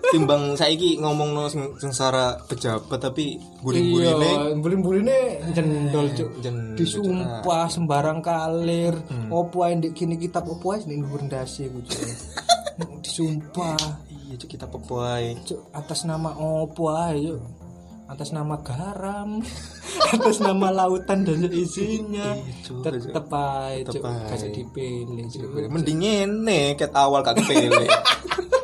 timbang 0.09 0.52
saiki 0.52 0.97
ngomong 0.97 1.30
no 1.33 1.45
sengsara 1.76 2.40
pejabat 2.45 3.00
tapi 3.00 3.37
guri-gurine 3.61 4.28
Iya, 4.28 4.57
burin-burine 4.57 5.18
jendol 5.52 6.12
cuk. 6.12 6.30
Disumpah 6.75 7.66
sembarang 7.66 8.21
kalir. 8.21 8.95
Opo 9.28 9.64
ae 9.64 9.75
ndek 9.75 9.92
kini 9.92 10.16
kitab 10.16 10.45
opo 10.45 10.73
ae 10.73 10.85
ning 10.85 11.04
dhuwur 11.04 11.25
ndase 11.25 11.68
cuk. 11.68 11.85
Disumpah 13.04 13.78
iya 14.28 14.35
cuk 14.37 14.49
kita 14.49 14.66
pepuai 14.66 15.35
cuk 15.42 15.73
atas 15.73 16.04
nama 16.04 16.33
opo 16.35 16.90
ae 16.90 17.33
cuk. 17.33 17.42
Atas 18.09 18.33
nama 18.33 18.57
garam, 18.64 19.45
atas 20.16 20.40
nama 20.40 20.73
lautan 20.73 21.28
dan 21.28 21.45
isinya, 21.52 22.40
Iya, 22.40 22.80
tetep 22.80 23.28
ae 23.28 23.85
cuk, 23.85 24.00
ae. 24.00 24.25
kasih 24.33 24.49
dipilih 24.49 25.28
cuk. 25.28 25.68
mending 25.68 26.00
ngene 26.00 26.73
ket 26.73 26.88
awal 26.97 27.21
kak 27.21 27.37
kepele 27.37 27.85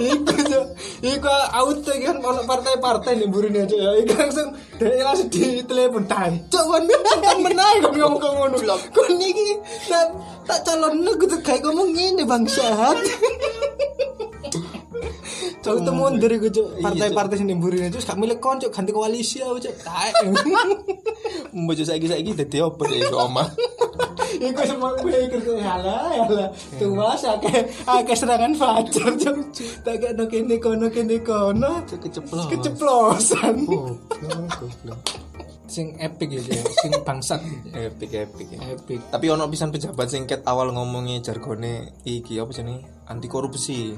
Cuk, 0.00 0.66
iku 1.04 1.28
auto 1.52 1.90
iki 1.92 2.08
kan 2.08 2.16
ono 2.24 2.40
partai-partai 2.48 3.20
nih 3.20 3.28
burine 3.28 3.68
cuk 3.68 3.76
ya. 3.76 3.90
Iku 4.00 4.12
langsung 4.16 4.48
dhek 4.80 5.04
langsung 5.04 5.28
di 5.28 5.60
telepon 5.68 6.04
tancuk 6.08 6.64
kon 6.64 6.88
temen 7.20 7.60
ae 7.68 7.76
kon 7.84 7.92
ngomong 7.92 8.20
kok 8.20 8.32
ngono. 8.32 8.56
Kon 8.96 9.20
iki 9.20 9.60
tak 9.92 10.08
tak 10.48 10.60
calonno 10.64 11.12
kudu 11.20 11.36
gawe 11.44 11.58
ngomong 11.60 11.88
ngene 11.92 12.22
bangsat. 12.24 12.98
Cuk 15.60 15.84
itu 15.84 15.92
mundur 15.92 16.32
iku 16.32 16.48
cuk. 16.48 16.68
Partai-partai 16.80 17.36
sing 17.36 17.60
burine 17.60 17.92
cuk 17.92 18.00
gak 18.00 18.16
milih 18.16 18.40
kon 18.40 18.56
ganti 18.56 18.90
koalisi 18.96 19.44
aku 19.44 19.60
cuk. 19.60 19.74
Taek. 19.84 20.14
Mbok 21.60 21.82
saiki 21.82 22.06
saiki 22.08 22.32
dadi 22.32 22.62
opo 22.62 22.86
sih 22.86 23.04
omah 23.10 23.48
Iku 24.40 24.62
semua 24.64 24.96
mikir 25.04 25.40
tuh 25.44 25.60
halah 25.60 26.08
halah. 26.16 26.48
Tua 26.80 27.12
akeh 27.12 27.60
akeh 27.84 28.16
serangan 28.16 28.56
fajar 28.56 29.12
cuk. 29.20 29.36
Tak 29.84 29.96
kene 30.00 30.24
kene 30.32 30.56
kono 30.56 30.86
kene 30.88 31.20
kono. 31.20 31.84
Keceplos 31.84 32.48
keceplosan. 32.48 33.68
Sing 35.68 35.94
epic 36.00 36.40
ya 36.40 36.56
sing 36.80 36.90
bangsat. 37.04 37.44
Epic 37.76 38.10
epic 38.16 38.48
ya. 38.48 38.58
epic. 38.74 39.00
Tapi 39.12 39.26
ono 39.28 39.44
pisan 39.52 39.68
pejabat 39.68 40.08
sing 40.08 40.24
ket 40.24 40.40
awal 40.48 40.72
ngomongnya 40.72 41.20
jargone 41.20 42.00
iki 42.08 42.40
apa 42.40 42.50
jenenge? 42.56 42.88
Anti 43.12 43.28
korupsi. 43.28 43.92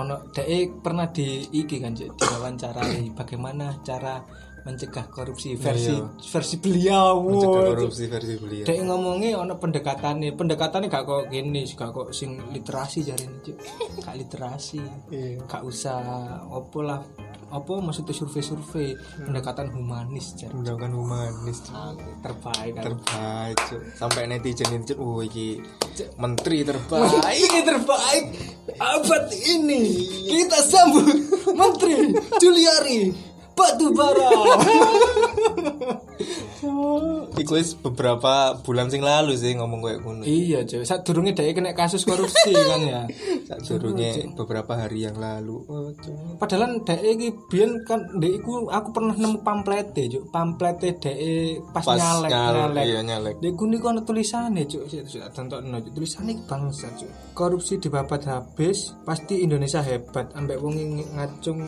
Ono 0.00 0.32
dek 0.32 0.80
pernah 0.80 1.12
di 1.12 1.44
iki 1.52 1.76
kan 1.78 1.92
Cuk, 1.92 2.18
diwawancarai 2.18 3.12
bagaimana 3.12 3.78
cara 3.84 4.24
mencegah 4.64 5.06
korupsi. 5.08 5.54
Versi 5.54 5.92
Iya. 5.92 6.08
versi 6.32 6.56
beliau. 6.56 7.20
Mencegah 7.20 7.62
korupsi 7.76 8.04
versi 8.08 8.34
beliau. 8.40 8.64
Dek 8.64 8.78
ngomongnya 8.80 9.36
ono 9.36 9.54
pendekatannya. 9.56 10.32
Pendekatannya 10.32 10.88
gak 10.88 11.04
kok 11.04 11.22
gini 11.28 11.68
gak 11.68 11.92
kok 11.92 12.08
sing 12.10 12.40
literasi 12.48 13.04
jari 13.04 13.28
ini 13.28 13.52
gak 14.00 14.16
literasi. 14.16 14.80
Iya. 15.12 15.44
gak 15.44 15.62
usah 15.62 16.00
opo 16.48 16.80
lah. 16.80 17.04
Opo 17.52 17.78
maksudnya 17.78 18.10
survei-survei. 18.10 18.96
Hmm. 18.96 19.30
pendekatan 19.30 19.68
humanis 19.70 20.34
jari 20.34 20.50
menjauhkan 20.50 20.90
humanis 20.90 21.62
Cuk. 21.62 21.98
terbaik 22.18 22.72
kan 22.74 22.82
terbaik 22.88 23.56
Cuk. 23.70 23.80
sampai 23.94 24.26
netizen 24.26 24.68
netizen 24.74 24.98
oh 24.98 25.20
iki 25.22 25.60
menteri 26.18 26.64
terbaik. 26.66 27.14
Ini 27.46 27.60
terbaik. 27.62 28.24
Abad 28.74 29.24
ini. 29.30 29.82
Kita 30.26 30.58
sambut 30.66 31.04
Menteri 31.60 32.10
Juliari 32.40 33.12
Batubara 33.54 34.30
Iku 37.34 37.60
wis 37.60 37.76
beberapa 37.76 38.56
bulan 38.64 38.88
sing 38.88 39.04
lalu 39.04 39.36
sih 39.36 39.52
ngomong 39.58 39.84
kayak 39.84 40.00
ngono. 40.00 40.22
iya 40.24 40.62
cuy 40.64 40.80
saat 40.80 41.04
durungnya 41.04 41.36
dia 41.36 41.52
kena 41.52 41.76
kasus 41.76 42.06
korupsi 42.06 42.54
kan 42.70 42.80
ya? 42.80 43.02
Sadurunge 43.50 44.32
beberapa 44.32 44.72
hari 44.78 45.04
yang 45.04 45.18
lalu. 45.18 45.60
Oh, 45.68 45.92
padahal 46.40 46.80
dia 46.86 46.96
iki 47.04 47.34
biyen 47.50 47.84
kan 47.84 48.06
dia 48.16 48.38
iku 48.38 48.70
aku 48.72 48.88
pernah 48.96 49.12
nemu 49.12 49.44
pamflet 49.44 49.92
cuy 49.92 50.22
pamflet 50.32 50.76
dia 50.80 50.94
pas, 51.74 51.84
Pas 51.84 51.98
nyalek 52.00 52.30
nyalek, 52.32 52.54
nyalek. 52.54 52.84
iya, 52.88 53.00
nyalek. 53.04 53.34
dia 53.42 53.50
iku 53.52 53.64
niku 53.68 53.86
ana 53.92 54.00
tulisannya 54.06 54.62
cuy 54.64 54.86
cuy 54.88 55.02
tulisannya 55.92 56.32
iki 56.38 56.44
bangsa 56.48 56.86
cuy 56.96 57.10
korupsi 57.36 57.76
dibabat 57.76 58.24
habis 58.24 58.94
pasti 59.04 59.42
Indonesia 59.44 59.82
hebat. 59.84 60.32
Ambek 60.32 60.62
wong 60.62 60.78
ngacung 61.12 61.60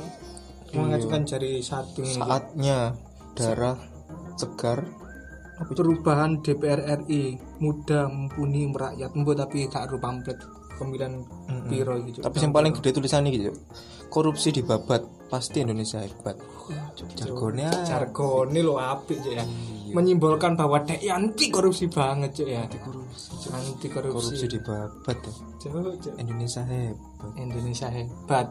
mengacungkan 0.76 1.23
jari 1.25 1.64
satu. 1.64 2.04
Saatnya 2.04 2.92
darah 3.33 3.76
segar. 4.37 4.85
Perubahan 5.56 6.45
DPR 6.45 6.85
RI 7.04 7.40
muda 7.64 8.12
mumpuni 8.12 8.68
merakyat. 8.68 9.16
Mbok 9.16 9.35
tapi 9.40 9.64
gak 9.73 9.88
ru 9.88 9.97
pamflet 9.97 10.37
pemilihan 10.76 11.25
piro 11.73 11.97
gitu 12.04 12.21
Tapi 12.21 12.37
yang 12.45 12.52
paling 12.52 12.76
gede 12.76 12.92
tulisannya 12.92 13.33
gitu. 13.33 13.56
Korupsi 14.12 14.52
dibabat 14.52 15.02
pasti 15.26 15.64
Indonesia 15.64 15.99
hebat. 15.99 16.37
Jargonnya 17.16 17.73
jargone 17.83 18.61
lo 18.62 18.78
apik. 18.78 19.18
Ya. 19.26 19.42
Menyimbolkan 19.90 20.54
bahwa 20.54 20.85
dek 20.85 21.02
anti 21.09 21.49
korupsi 21.50 21.88
banget 21.90 22.37
Cuk, 22.37 22.49
ya. 22.52 22.62
Anti 22.62 22.78
korupsi, 22.78 23.88
korupsi 23.90 24.47
dibabat 24.47 25.16
ya. 25.16 25.33
Cuk, 25.59 25.95
Cuk. 26.04 26.14
Indonesia 26.21 26.62
hebat. 26.62 27.33
Indonesia 27.35 27.88
hebat 27.90 28.47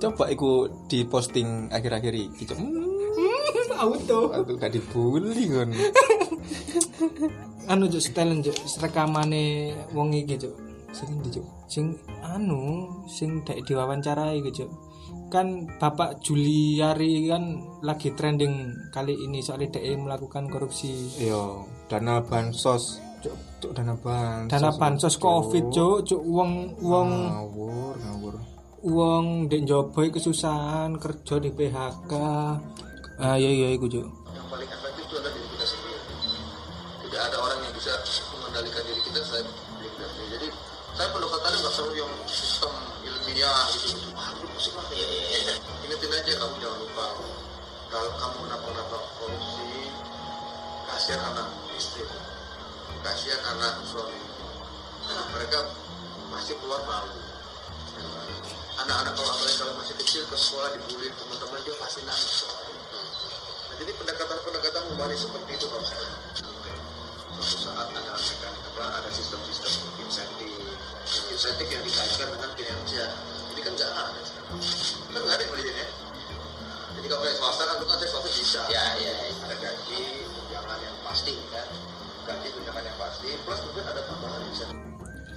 Coba 0.00 0.30
iku 0.30 0.68
di 0.88 1.04
posting 1.04 1.68
akhir-akhir 1.72 2.14
iki. 2.14 2.42
Cuk. 2.48 2.58
Hmm, 2.58 3.78
auto 3.78 4.30
Aku 4.32 4.56
gak 4.56 4.72
dibully 4.74 5.48
kan. 5.50 5.68
anu 7.72 7.88
cuk 7.88 8.02
setelan 8.02 8.44
cuk 8.44 8.56
rekamane 8.80 9.72
wong 9.96 10.12
iki 10.12 10.36
cuk. 10.36 10.54
Sing 10.94 11.10
ndi 11.18 11.42
sing 11.66 11.86
anu 12.22 12.86
sing 13.10 13.42
dek 13.42 13.66
diwawancarai 13.66 14.38
gitu 14.46 14.70
kan 15.34 15.66
Bapak 15.82 16.22
Juliari 16.22 17.26
kan 17.26 17.58
lagi 17.82 18.14
trending 18.14 18.70
kali 18.94 19.18
ini 19.18 19.42
soalnya 19.42 19.82
dia 19.82 19.98
melakukan 19.98 20.46
korupsi. 20.46 21.18
Yo 21.18 21.66
dana 21.90 22.22
bansos 22.22 23.02
cuk 23.18 23.34
cuk 23.58 23.72
dana 23.74 23.98
bansos 23.98 24.52
dana 24.54 24.70
bansos 24.78 25.14
covid 25.18 25.74
cuk 25.74 26.06
cuk 26.06 26.22
uang 26.22 26.78
uang 26.78 27.10
ngawur 27.10 27.94
ngawur 27.98 28.34
uang 28.84 29.48
dek 29.48 29.64
joboy 29.64 30.12
kesusahan 30.12 31.00
kerja 31.00 31.40
di 31.40 31.48
PHK 31.48 32.12
ah 33.16 33.36
iya 33.40 33.48
iya 33.48 33.68
iku 33.72 33.88
cuk 33.88 34.04
yang 34.36 34.46
paling 34.52 34.68
efektif 34.68 35.08
itu 35.08 35.14
adalah 35.16 35.32
diri 35.32 35.48
kita 35.56 35.64
sendiri. 35.64 36.00
Tidak 37.08 37.20
ada 37.32 37.36
orang 37.40 37.58
yang 37.64 37.72
bisa 37.72 37.92
mengendalikan 38.28 38.82
diri 38.84 39.00
kita 39.08 39.20
selain 39.24 39.48
sendiri. 39.48 39.88
Jadi 40.36 40.48
saya 40.92 41.08
pendekatannya 41.16 41.58
nggak 41.64 41.72
selalu 41.72 41.94
yang 41.96 42.12
sistem 42.28 42.72
ilmiah 43.08 43.64
gitu. 43.72 43.88
Apa 44.12 44.92
ya? 44.92 45.06
ya, 45.08 45.38
ya. 45.48 45.54
Ingetin 45.88 46.12
aja 46.12 46.32
kamu 46.44 46.54
jangan 46.60 46.78
lupa 46.84 47.06
kalau 47.88 48.10
kamu 48.20 48.36
kenapa-napa 48.44 48.96
korupsi, 49.16 49.70
kasihan 50.92 51.22
anak 51.32 51.48
istri, 51.72 52.04
kasihan 53.00 53.40
anak 53.54 53.80
suami. 53.86 54.18
Nah, 55.08 55.24
mereka 55.32 55.72
pasti 56.36 56.52
keluar 56.58 56.84
malu. 56.84 57.23
Anak-anak 58.84 59.16
kalau 59.16 59.32
apalagi 59.32 59.56
kalau 59.56 59.72
masih 59.80 59.96
kecil 59.96 60.22
ke 60.28 60.36
sekolah 60.36 60.68
dibully 60.76 61.08
teman-teman 61.16 61.56
dia 61.64 61.72
pasti 61.80 62.04
nangis. 62.04 62.44
Nah, 62.44 63.76
jadi 63.80 63.92
pendekatan-pendekatan 63.96 64.82
kembali 64.92 65.16
seperti 65.16 65.50
itu 65.56 65.66
kalau 65.72 65.86
saya. 65.88 66.12
Suatu 67.40 67.56
saat 67.64 67.88
ada 67.96 68.12
apa, 68.12 68.84
ada 69.00 69.08
sistem-sistem 69.08 69.72
insentif, 70.04 70.52
insentif 71.32 71.66
yang 71.72 71.80
dikaitkan 71.80 72.28
dengan 72.28 72.50
kinerja. 72.52 73.04
Jadi 73.48 73.60
kan 73.64 73.72
sekarang. 73.72 74.08
Kan 74.52 75.20
nggak 75.24 75.32
ada 75.32 75.44
yang 75.48 75.64
ya. 75.64 75.86
Jadi 77.00 77.06
kalau 77.08 77.22
kayak 77.24 77.36
swasta 77.40 77.62
kan, 77.64 77.74
itu 77.80 77.86
kan 77.88 77.96
saya 77.96 78.10
swasta 78.12 78.30
bisa. 78.36 78.60
Ya, 78.68 78.84
ya, 79.00 79.12
Ada 79.48 79.56
gaji, 79.64 80.28
tunjangan 80.28 80.78
yang 80.84 80.96
pasti 81.00 81.32
kan. 81.48 81.68
Gaji 82.28 82.48
tunjangan 82.52 82.84
yang 82.84 82.98
pasti, 83.00 83.28
plus 83.48 83.60
mungkin 83.64 83.84
ada 83.88 84.04
tambahan 84.04 84.44
insentif. 84.44 84.93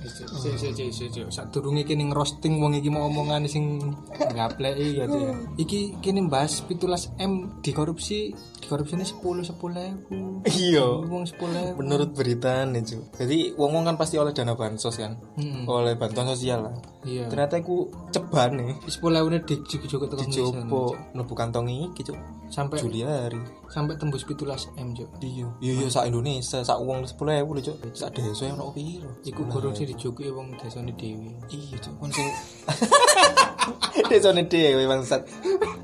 Si 0.07 0.23
si 0.55 0.71
si 0.71 0.85
si 0.89 1.05
si 1.07 1.19
sak 1.27 1.51
durunge 1.51 1.83
kene 1.83 2.07
ngerosting 2.07 2.57
wong 2.57 2.73
iki 2.73 2.87
mau 2.87 3.05
omongan 3.05 3.43
sing 3.45 3.79
ngapleki 4.09 4.97
ya 4.97 5.05
ya. 5.05 5.33
Iki 5.55 5.99
kene 5.99 6.25
bahas 6.25 6.63
17 6.63 7.19
M 7.19 7.33
dikorupsi 7.59 8.31
dikorupsine 8.59 9.03
10 9.03 9.15
10.000. 9.47 10.47
iya 10.47 10.83
Wong 10.83 11.23
10.000. 11.23 11.75
menurut 11.75 12.09
berita 12.11 12.63
nih 12.63 12.83
jadi 13.13 13.37
wong 13.55 13.71
wong 13.73 13.83
kan 13.85 13.95
pasti 13.95 14.15
oleh 14.15 14.31
dana 14.31 14.53
bansos 14.53 14.95
kan 14.95 15.15
Hmm. 15.37 15.67
oleh 15.67 15.93
bantuan 15.95 16.27
sosial 16.27 16.67
lah 16.67 16.75
Iya. 17.05 17.29
ternyata 17.29 17.61
aku 17.61 17.93
ceban 18.09 18.57
nih 18.57 18.73
10.000 18.89 19.29
ne 19.29 19.37
dijogo 19.45 20.05
teko 20.09 20.21
dicopo 20.25 20.81
mlebu 21.13 21.33
kantong 21.37 21.69
iki 21.69 22.01
cuk. 22.07 22.17
Sampai 22.47 22.79
Juliari 22.79 23.37
sampai 23.67 23.99
tembus 23.99 24.23
17 24.23 24.71
M 24.79 24.95
Cuk. 24.95 25.09
iya. 25.19 25.45
Iya 25.59 25.73
iya 25.83 25.87
sak 25.91 26.07
Indonesia 26.07 26.63
sak 26.63 26.79
uang 26.79 27.03
sepuluh 27.03 27.35
ewu 27.35 27.59
lho 27.59 27.61
cuk. 27.61 27.77
Sak 27.91 28.15
desa 28.15 28.47
yang 28.47 28.55
ono 28.57 28.71
piro? 28.71 29.11
Iku 29.27 29.43
korupsi 29.51 29.83
dijogi 29.83 30.31
wong 30.31 30.55
desane 30.55 30.95
dhewe. 30.95 31.35
iya 31.51 31.77
cuk. 31.77 31.93
Kon 31.99 32.09
sing 32.09 32.27
desane 34.09 34.45
dhewe 34.47 34.83
bangsat 34.87 35.25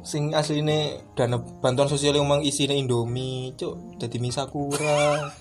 sing 0.03 0.35
asline 0.35 0.99
dana 1.15 1.39
bantuan 1.63 1.87
sosial 1.87 2.15
yang 2.15 2.27
emang 2.27 2.43
isine 2.43 2.75
Indomie 2.75 3.55
cuk 3.55 3.99
dadi 3.99 4.19
mie 4.19 4.35
sakura 4.35 5.31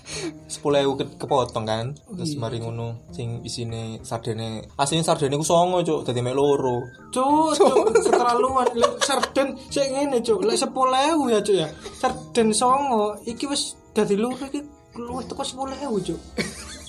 10.000 0.47 0.99
ke 0.99 1.03
kepotong 1.19 1.65
kan 1.67 1.85
terus 2.15 2.35
mari 2.39 2.63
ngono 2.63 3.07
sing 3.11 3.43
isine 3.43 3.99
sardene 4.01 4.63
asline 4.79 5.03
sardene 5.03 5.35
ku 5.35 5.45
songo 5.45 5.83
cuk 5.83 6.07
dadi 6.07 6.23
mek 6.23 6.35
loro 6.35 7.03
Cuk, 7.13 7.53
cuk, 7.53 7.93
keterlaluan. 7.93 8.67
Lek 8.73 8.93
sarden 9.05 9.53
sik 9.69 9.85
ngene, 9.93 10.17
Cuk. 10.25 10.41
Lek 10.41 10.57
10.000 10.57 11.29
ya, 11.29 11.39
Cuk 11.45 11.57
ya. 11.61 11.67
Sarden 12.01 12.49
songo 12.57 13.21
iki 13.29 13.45
wis 13.45 13.77
dadi 13.93 14.17
loro 14.17 14.41
iki 14.49 14.65
luwih 14.97 15.25
teko 15.29 15.45
10.000, 15.45 15.77
Cuk. 16.09 16.19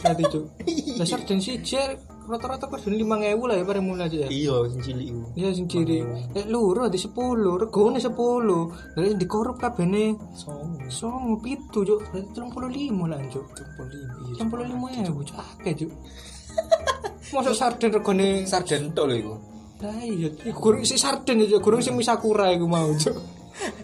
Dadi, 0.01 0.25
Cuk. 0.33 0.45
Lah 0.99 1.07
sarden 1.07 1.39
siji 1.45 1.77
rata-rata 2.25 2.65
kok 2.67 2.81
5.000 2.81 3.05
lah 3.37 3.57
ya 3.57 3.65
bare 3.65 3.81
mulai, 3.85 4.09
Cuk 4.09 4.21
ya. 4.25 4.29
iya 4.33 4.57
sing 4.73 4.81
cilik 4.81 5.09
Iya 5.37 5.49
sing 5.53 5.67
ciri. 5.69 6.01
Lek 6.33 6.47
loro 6.49 6.89
di 6.89 6.97
10, 6.97 7.13
regane 7.61 7.99
10. 8.01 8.97
Lah 8.97 9.03
dikorup 9.17 9.57
kabene 9.61 10.17
songo 10.33 10.81
songo 10.89 11.37
pitu, 11.45 11.85
Cuk. 11.85 12.01
Berarti 12.09 12.33
35 12.33 13.05
lah, 13.11 13.19
Cuk. 13.29 13.45
35 14.41 14.97
iya 14.97 15.05
35.000, 15.05 15.29
Cuk. 15.29 15.37
Akeh, 15.37 15.73
Cuk. 15.85 15.91
Masa 17.35 17.51
sarden 17.53 17.91
regane 17.93 18.29
sarden 18.47 18.95
tok 18.95 19.11
lho 19.11 19.15
iku 19.19 19.35
Lah 19.83 20.01
iya, 20.01 20.29
gurung 20.55 20.87
si 20.87 20.95
sarden 20.95 21.43
itu, 21.45 21.59
gurung 21.59 21.83
si 21.83 21.91
misakura 21.91 22.49
iku 22.55 22.65
mau, 22.71 22.89
Cuk. 22.95 23.17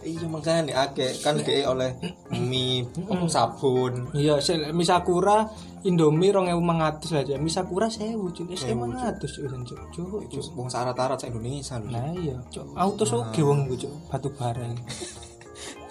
iya 0.03 0.27
makanya 0.27 0.83
akeh 0.91 1.15
kan 1.23 1.39
dhek 1.39 1.63
oleh 1.63 1.95
mie 2.35 2.83
sabun 3.31 4.11
Iya, 4.11 4.43
misakura 4.75 5.47
Indomie 5.89 6.29
2500 6.29 7.15
lah, 7.17 7.23
Cuk. 7.25 7.39
Misakura 7.41 7.87
1000, 7.89 8.37
Cuk. 8.37 8.47
Wis 8.53 8.63
500, 8.69 9.17
Cuk. 9.17 9.31
Cuk, 9.65 9.79
Cuk. 9.97 10.23
Cuk, 10.29 10.47
wong 10.53 10.69
syarat-syarat 10.69 11.17
sak 11.17 11.33
Indonesia 11.33 11.81
lho 11.81 11.89
Nah 11.89 12.13
iya, 12.13 12.37
Cuk. 12.53 12.67
Auto 12.77 13.05
soge 13.09 13.41
wong 13.41 13.69
iku, 13.69 13.89
Cuk. 13.89 13.95
Batu 14.13 14.29
bara. 14.37 14.69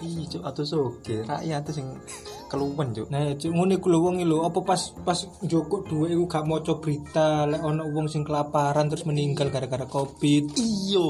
iya 0.00 0.24
cuk 0.26 0.42
atau 0.44 0.64
soge 0.64 1.16
rakyat 1.28 1.64
sing 1.76 1.86
keluwen 2.50 2.90
cuk 2.90 3.06
Nah, 3.12 3.30
Cuk, 3.38 3.52
ngono 3.54 3.72
iku 3.78 3.86
lho 3.92 3.98
wong 4.02 4.16
lho, 4.26 4.42
apa 4.42 4.58
pas 4.64 4.80
pas 5.06 5.18
njokok 5.44 5.86
dhuwit 5.86 6.10
iku 6.16 6.24
gak 6.26 6.44
maca 6.48 6.72
berita 6.82 7.46
lek 7.46 7.62
ana 7.62 7.84
wong 7.86 8.10
sing 8.10 8.26
kelaparan 8.26 8.90
terus 8.90 9.06
meninggal 9.06 9.52
gara-gara 9.54 9.86
Covid. 9.86 10.56
iyo 10.58 11.06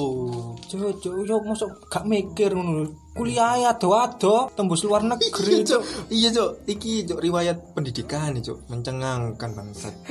Cuk, 0.69 1.01
Cuk, 1.01 1.15
yo 1.25 1.41
mosok 1.41 1.89
gak 1.89 2.05
mikir 2.05 2.53
ngono. 2.53 3.00
Kuliah 3.11 3.59
ya 3.59 3.75
ado-ado 3.75 4.55
tembus 4.55 4.87
luar 4.87 5.03
negeri, 5.03 5.67
Cuk. 5.67 5.83
iya 6.15 6.31
cuk 6.31 6.63
iki 6.71 7.03
cuk 7.05 7.19
riwayat 7.19 7.75
pendidikan 7.75 8.33
nih 8.33 8.43
cuk 8.47 8.59
mencengangkan 8.71 9.51
bangsat 9.51 9.95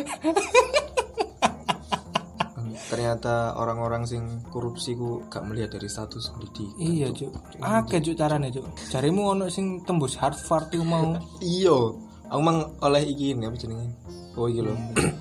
ternyata 2.90 3.54
orang-orang 3.54 4.02
sing 4.04 4.42
korupsi 4.50 4.98
ku 4.98 5.22
gak 5.30 5.46
melihat 5.46 5.78
dari 5.78 5.86
status 5.86 6.34
pendidikan 6.34 6.74
Iya, 6.82 7.08
Cuk. 7.14 7.32
Akeh 7.62 8.02
Cuk 8.02 8.18
carane, 8.18 8.50
Cuk. 8.50 8.66
Jarimu 8.90 9.30
ono 9.30 9.46
sing 9.48 9.86
tembus 9.86 10.18
Harvard 10.18 10.74
iku 10.74 10.82
mau. 10.82 11.14
iyo 11.46 12.02
aku 12.26 12.42
mang 12.42 12.74
oleh 12.82 13.06
iki 13.06 13.34
ini 13.38 13.46
apa 13.46 13.58
jenenge 13.58 13.90
oh 14.38 14.46
iki 14.46 14.62
lho 14.62 14.74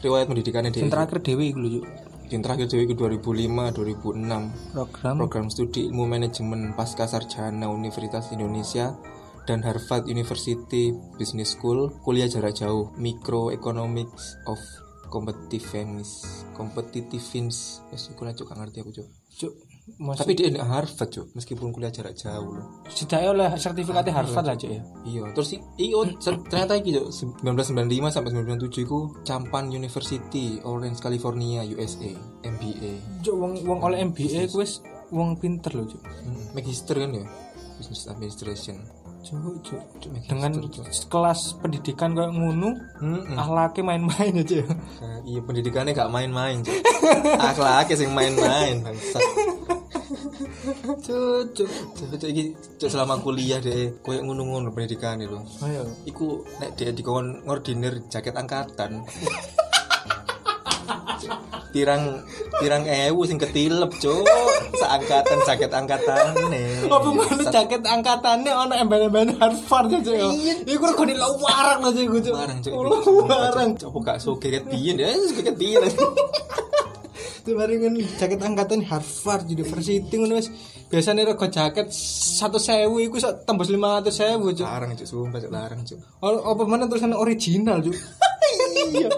riwayat 0.04 0.28
pendidikannya 0.28 0.72
dia 0.72 0.88
terakhir 0.88 1.20
dhewe 1.20 1.44
iku 1.44 1.58
lho, 1.60 1.68
Cuk. 1.76 1.84
Yang 2.30 2.42
terakhir 2.44 2.66
dewe 2.68 2.84
itu 2.88 2.94
2005 2.94 3.74
2006 3.74 4.74
Program? 4.74 5.14
Program 5.16 5.46
studi 5.48 5.88
ilmu 5.88 6.04
manajemen 6.04 6.72
pasca 6.76 7.08
sarjana 7.08 7.68
Universitas 7.72 8.30
Indonesia 8.32 8.92
dan 9.48 9.64
Harvard 9.64 10.04
University 10.08 10.92
Business 11.16 11.56
School 11.56 11.92
kuliah 12.04 12.28
jarak 12.28 12.56
jauh 12.60 12.92
Microeconomics 13.00 14.36
of 14.44 14.60
Competitiveness. 15.08 16.44
Competitiveness. 16.52 17.80
Cuk. 17.88 18.20
Gak 18.20 18.58
ngerti 18.60 18.78
aku 18.84 18.92
cuk. 18.92 19.08
Cuk. 19.40 19.54
Masih 19.96 20.20
tapi 20.20 20.32
dia 20.36 20.52
di 20.52 20.60
Harvard 20.60 21.08
cuk 21.08 21.26
meskipun 21.32 21.72
kuliah 21.72 21.88
jarak 21.88 22.12
jauh 22.12 22.52
loh 22.52 22.84
setidaknya 22.86 23.28
oleh 23.32 23.48
sertifikatnya 23.56 24.12
Harvard 24.12 24.46
lah, 24.46 24.54
Cuk 24.54 24.68
ya. 24.68 24.82
iya 25.02 25.22
terus 25.32 25.48
iyo 25.80 26.04
ser- 26.20 26.44
ternyata 26.44 26.76
iki 26.76 26.92
cuk 26.92 27.08
1995 27.40 28.12
sampai 28.12 28.30
1997 28.36 28.84
iku 28.84 28.98
Campan 29.22 29.72
University 29.72 30.60
Orange 30.62 31.00
California 31.00 31.64
USA 31.64 32.12
MBA 32.44 33.24
Cuk 33.24 33.34
wong 33.34 33.52
wong 33.64 33.80
oleh 33.82 34.04
MBA 34.04 34.52
ku 34.52 34.60
wis 34.60 34.84
wong 35.08 35.40
pinter 35.40 35.72
lho, 35.72 35.88
Cuk. 35.88 36.02
hmm. 36.04 36.52
Magister 36.52 36.94
kan 36.94 37.10
ya 37.10 37.24
Business 37.78 38.10
Administration 38.10 38.76
Cuk, 39.28 39.60
Cuk. 39.60 39.82
Dengan 40.24 40.52
kelas 41.12 41.60
pendidikan 41.60 42.16
kayak 42.16 42.32
Mm-mm. 42.32 43.36
akhlaknya 43.36 43.82
main-main 43.84 44.32
aja. 44.40 44.64
Nah, 44.64 45.20
iya 45.28 45.40
pendidikannya 45.44 45.92
gak 45.92 46.08
main-main 46.08 46.64
akhlaknya 47.36 47.94
sing 47.94 48.10
main-main 48.16 48.80
bangsat 48.80 49.20
Cuk, 51.04 51.52
Cuk. 51.52 51.68
Cuk, 51.68 52.06
cuk, 52.16 52.28
iki 52.32 52.56
cuk, 52.80 52.88
selama 52.88 53.20
kuliah 53.20 53.60
deh 53.60 53.92
koyo 54.00 54.24
ngono-ngono 54.24 54.72
pendidikan 54.72 55.20
lho 55.20 55.44
Ayo. 55.60 55.84
iku 56.08 56.48
nek 56.60 56.76
dia 56.80 56.90
dikon 56.92 57.44
ngordinir 57.44 58.08
jaket 58.08 58.32
angkatan 58.32 59.04
pirang 61.68 62.24
pirang 62.58 62.82
ewu 62.84 63.22
sing 63.22 63.36
ketilep 63.36 63.90
cuk 63.96 64.24
seangkatan 64.74 65.38
jaket 65.44 65.70
angkatan 65.70 66.24
nih 66.48 66.86
Apa 66.86 67.08
mana 67.08 67.44
jaket 67.46 67.82
angkatannya 67.82 68.52
ono 68.52 68.74
embel-embel 68.74 69.36
Harvard 69.36 69.88
ya, 69.90 69.98
Cuk. 70.00 70.14
ya? 70.14 70.28
Iku 70.64 70.84
regane 70.84 71.14
lho 71.14 71.28
warang 71.38 71.80
aja 71.84 72.00
iku, 72.00 72.16
Cuk. 72.18 72.34
barang 72.34 72.58
cuk 72.60 72.72
Lho, 72.72 72.96
warang. 73.24 73.70
coba 73.76 73.98
gak 74.04 74.18
soge 74.18 74.48
ket 74.48 74.64
biyen 74.64 74.96
ya 74.96 75.10
ket 75.38 75.56
biyen 75.56 75.82
Mari 77.48 77.80
ngono 77.80 78.04
jaket 78.20 78.44
angkatan 78.44 78.84
Harvard 78.84 79.48
University 79.48 80.04
ngono 80.12 80.36
wis. 80.36 80.52
Biasane 80.92 81.24
rego 81.24 81.48
jaket 81.48 81.88
100.000 81.88 82.84
iku 83.08 83.16
sok 83.16 83.48
tembus 83.48 83.72
500.000, 83.72 84.36
Cuk. 84.52 84.68
Larang 84.68 84.92
cuk, 84.92 85.08
sumpah 85.08 85.40
cuk 85.40 85.48
larang 85.48 85.80
cuk. 85.80 85.96
Oh, 86.20 86.44
apa 86.44 86.62
mana 86.68 86.84
tulisan 86.84 87.16
original, 87.16 87.80
Cuk. 87.80 87.96
Iya. 88.92 89.10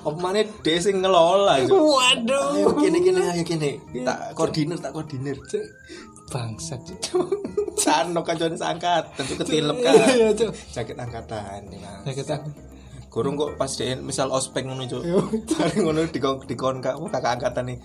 Apa 0.00 0.16
mana 0.16 0.40
dia 0.64 0.80
sing 0.80 1.00
ngelola 1.00 1.60
cuk. 1.68 1.76
Waduh. 1.76 2.56
Ayo 2.56 2.68
kene 2.76 2.98
kene 3.04 3.20
ayo 3.36 3.44
kene. 3.44 3.70
Tak 4.04 4.32
koordinir 4.36 4.78
tak 4.80 4.92
koordinir. 4.96 5.36
Bangsat. 6.30 6.80
Sano 7.80 8.20
kancane 8.24 8.56
seangkatan 8.56 9.22
cuk 9.24 9.38
ketilep 9.44 9.76
kan. 9.84 9.94
Iya. 9.96 10.28
Jaket 10.72 10.96
angkatan 10.96 11.60
ya. 11.72 11.92
Jaket 12.08 12.26
angkatan. 12.36 12.68
Kurung 13.10 13.34
kok 13.34 13.58
pas 13.58 13.66
dia 13.74 13.98
misal 13.98 14.30
ospek 14.30 14.62
ngono 14.64 14.86
cuk. 14.86 15.02
Yo. 15.02 15.18
Bareng 15.58 15.82
ngono 15.82 16.00
dikon 16.08 16.46
dikon 16.46 16.76
kak 16.78 16.94
kakak 17.10 17.42
angkatan 17.42 17.74
nih. 17.74 17.78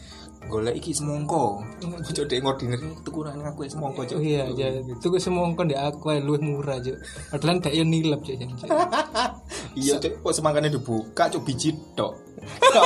Golek 0.45 0.77
iki 0.77 0.93
semongko. 0.93 1.65
Cuk 2.13 2.29
dia 2.29 2.37
ngordinir 2.37 2.77
tukuran 3.01 3.41
aku 3.41 3.65
semongko 3.65 4.05
cuk. 4.05 4.21
Iya, 4.21 4.45
ya. 4.53 4.69
Itu 4.77 5.09
ku 5.09 5.17
semongko 5.17 5.65
ndek 5.65 5.81
aku 5.81 6.13
luwih 6.21 6.45
murah, 6.45 6.77
Cuk. 6.77 7.01
Padahal 7.33 7.57
ndak 7.57 7.73
yo 7.73 7.81
nilep, 7.81 8.21
Cuk. 8.21 8.37
Iya 9.75 9.99
cuk 9.99 10.13
kok 10.21 10.33
semangkane 10.33 10.67
dibuka 10.67 11.27
cuk 11.27 11.43
biji 11.43 11.75
tok. 11.93 12.15
Kok. 12.75 12.85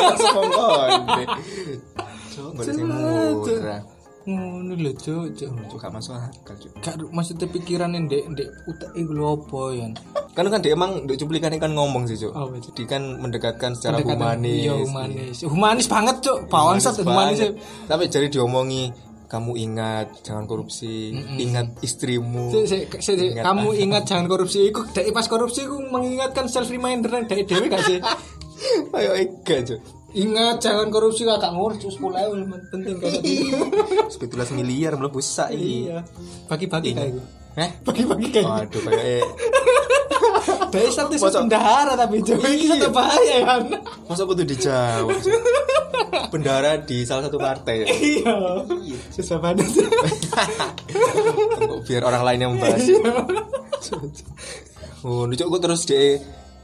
Cuk 2.29 2.51
sing 2.63 2.85
murah. 2.85 3.81
Ngono 4.25 4.73
lho, 4.75 4.91
Cuk. 4.93 5.33
Cuk. 5.33 5.49
Cuk 5.67 5.79
gak 5.79 5.89
masuk 5.89 6.13
akal 6.13 6.55
cuk. 6.55 6.71
Gak 6.79 6.95
maksudnya 7.09 7.47
pikiran 7.47 7.97
ndek 7.97 8.23
ndek 8.29 8.49
utak 8.65 8.91
iku 8.93 9.11
lho 9.11 9.27
apa 9.35 9.61
ya. 9.73 9.87
Kan 10.31 10.45
kan 10.47 10.61
dia 10.61 10.73
emang 10.73 11.03
di 11.03 11.17
cuplikannya 11.17 11.57
kan 11.57 11.73
ngomong 11.73 12.05
sih 12.05 12.15
cuk. 12.15 12.31
Cuk? 12.31 12.49
Jadi 12.71 12.81
kan 12.85 13.01
mendekatkan 13.17 13.73
secara 13.73 13.97
Pendekatan- 13.97 14.37
humanis. 14.39 14.61
Iya, 14.61 14.73
humanis. 14.77 15.35
Humanis 15.43 15.87
banget, 15.87 16.15
Cuk. 16.21 16.37
Bangsat 16.47 16.93
humanis. 17.01 17.39
banget. 17.41 17.53
Tapi 17.85 18.03
jadi 18.07 18.27
diomongi 18.29 18.83
kamu 19.29 19.51
ingat 19.55 20.25
jangan 20.25 20.43
korupsi, 20.43 21.13
ingat 21.37 21.77
istrimu. 21.79 22.49
Sik, 22.49 22.65
sik, 22.65 22.97
sik. 22.97 23.37
Ingat 23.37 23.45
kamu 23.45 23.69
apa? 23.69 23.77
ingat 23.79 24.03
jangan 24.03 24.25
korupsi 24.25 24.59
iku 24.67 24.89
dari 24.89 25.09
pas 25.09 25.23
korupsi 25.23 25.63
iku 25.63 25.77
mengingatkan 25.79 26.45
self 26.45 26.65
reminder 26.67 27.13
nang 27.13 27.23
dari 27.23 27.45
dewe 27.45 27.69
gak 27.69 27.85
sih 27.85 28.01
Ayo 28.97 29.13
ega 29.15 29.61
cuk. 29.63 29.79
ingat 30.09 30.59
jangan 30.59 30.89
korupsi 30.89 31.21
kakak 31.21 31.53
ngurus 31.53 31.85
sepuluh 31.85 32.17
ewu 32.17 32.41
penting 32.67 32.97
kayak 32.97 33.21
gitu 33.21 34.25
17 34.33 34.57
miliar 34.57 34.97
mlebu 34.97 35.21
sak 35.21 35.53
iki. 35.53 35.85
iya 35.85 36.01
bagi-bagi 36.45 36.91
kayak 36.91 37.09
gitu 37.13 37.21
Heh? 37.53 37.69
bagi-bagi 37.79 38.27
kayak 38.27 38.45
gitu 38.65 38.77
Waduh 38.81 38.81
kayak 38.89 39.05
eh, 39.05 39.23
dari 40.73 40.89
satu 40.89 41.13
Masa- 41.13 41.39
bendahara 41.39 41.93
tapi 41.93 42.19
Cuk. 42.19 42.41
ini 42.41 42.65
satu 42.67 42.89
bahaya 42.89 43.35
ya 43.37 43.55
masa 44.03 44.25
kudu 44.25 44.41
dijawab. 44.43 45.13
Bendara 46.33 46.79
di 46.81 47.03
salah 47.03 47.27
satu 47.27 47.37
partai 47.41 47.83
ya. 47.83 47.87
iya 47.89 48.35
susah 49.09 49.41
banget 49.41 49.65
biar 51.87 52.03
orang 52.05 52.23
lain 52.25 52.39
yang 52.45 52.51
membahas. 52.55 52.85
Oh, 54.99 55.23
lucu 55.23 55.47
kok 55.47 55.61
terus 55.63 55.87
dia 55.87 56.19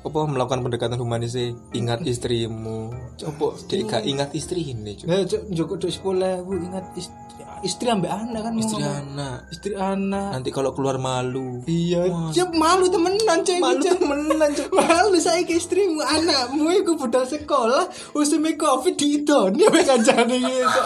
apa 0.05 0.19
melakukan 0.29 0.61
pendekatan 0.61 1.01
humanis 1.01 1.33
sih 1.33 1.57
ingat 1.73 2.05
istrimu 2.05 2.93
coba 3.17 3.57
dia 3.65 3.81
gak 3.89 4.05
ingat 4.05 4.29
istri 4.37 4.69
ini 4.69 5.01
Cuk. 5.01 5.09
Nah, 5.09 5.25
Cuk, 5.25 5.41
Joko 5.49 5.73
Cuk 5.81 5.89
sepuluh 5.89 6.45
ewu 6.45 6.61
ingat 6.61 6.85
istri, 6.93 7.24
istri 7.65 7.89
ambek 7.89 8.07
anak 8.07 8.41
kan 8.45 8.53
istri 8.55 8.77
ngomong. 8.77 9.01
anak 9.09 9.37
istri 9.49 9.73
anak 9.73 10.29
nanti 10.31 10.49
kalau 10.49 10.71
keluar 10.71 10.95
malu 10.95 11.65
Iya, 11.65 12.05
cep 12.29 12.53
malu 12.53 12.85
temenan 12.87 13.41
cek 13.41 13.57
Malu 13.57 13.81
temenan 13.81 14.49
cek. 14.53 14.69
Malu 14.77 15.17
saya 15.17 15.41
ke 15.41 15.57
istrimu, 15.57 15.97
anakmu 15.99 16.69
iku 16.75 16.93
budal 16.93 17.25
sekolah, 17.25 17.89
usumi 18.13 18.53
covid 18.53 18.93
di 18.93 19.17
idoni 19.17 19.65
mek 19.65 19.83
kancane 19.83 20.37
gitu. 20.37 20.79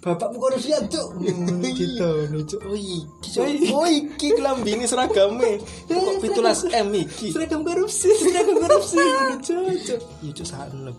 Bapakmu 0.00 0.38
korupsi 0.40 0.72
cuk. 0.88 1.08
Gitu 1.20 2.08
cuk. 2.48 2.60
oh 2.64 2.74
iki 2.74 3.28
Cuk. 3.28 3.46
oh 3.72 3.84
iki 3.84 4.28
kelambine 4.32 4.84
seragame 4.84 5.60
kok 5.86 6.16
17 6.24 6.72
m 6.72 6.88
iki 6.96 7.28
Seragam 7.30 7.60
korupsi, 7.60 8.08
seragam 8.20 8.56
korupsi 8.56 8.96
cuk. 9.46 9.66
cuk. 9.84 10.00
iya 10.22 10.32
cuk 10.32 10.48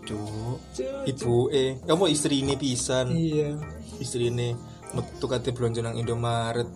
Cuk. 0.06 1.02
ibu 1.08 1.36
eh 1.50 1.80
kamu 1.82 2.04
istri 2.08 2.40
ini 2.40 2.54
pisan 2.54 3.10
Iya. 3.10 3.58
istri 3.98 4.28
ini 4.28 4.54
metu 4.94 5.26
kate 5.26 5.50
belanja 5.50 5.82
nang 5.82 5.98
Indomaret. 5.98 6.70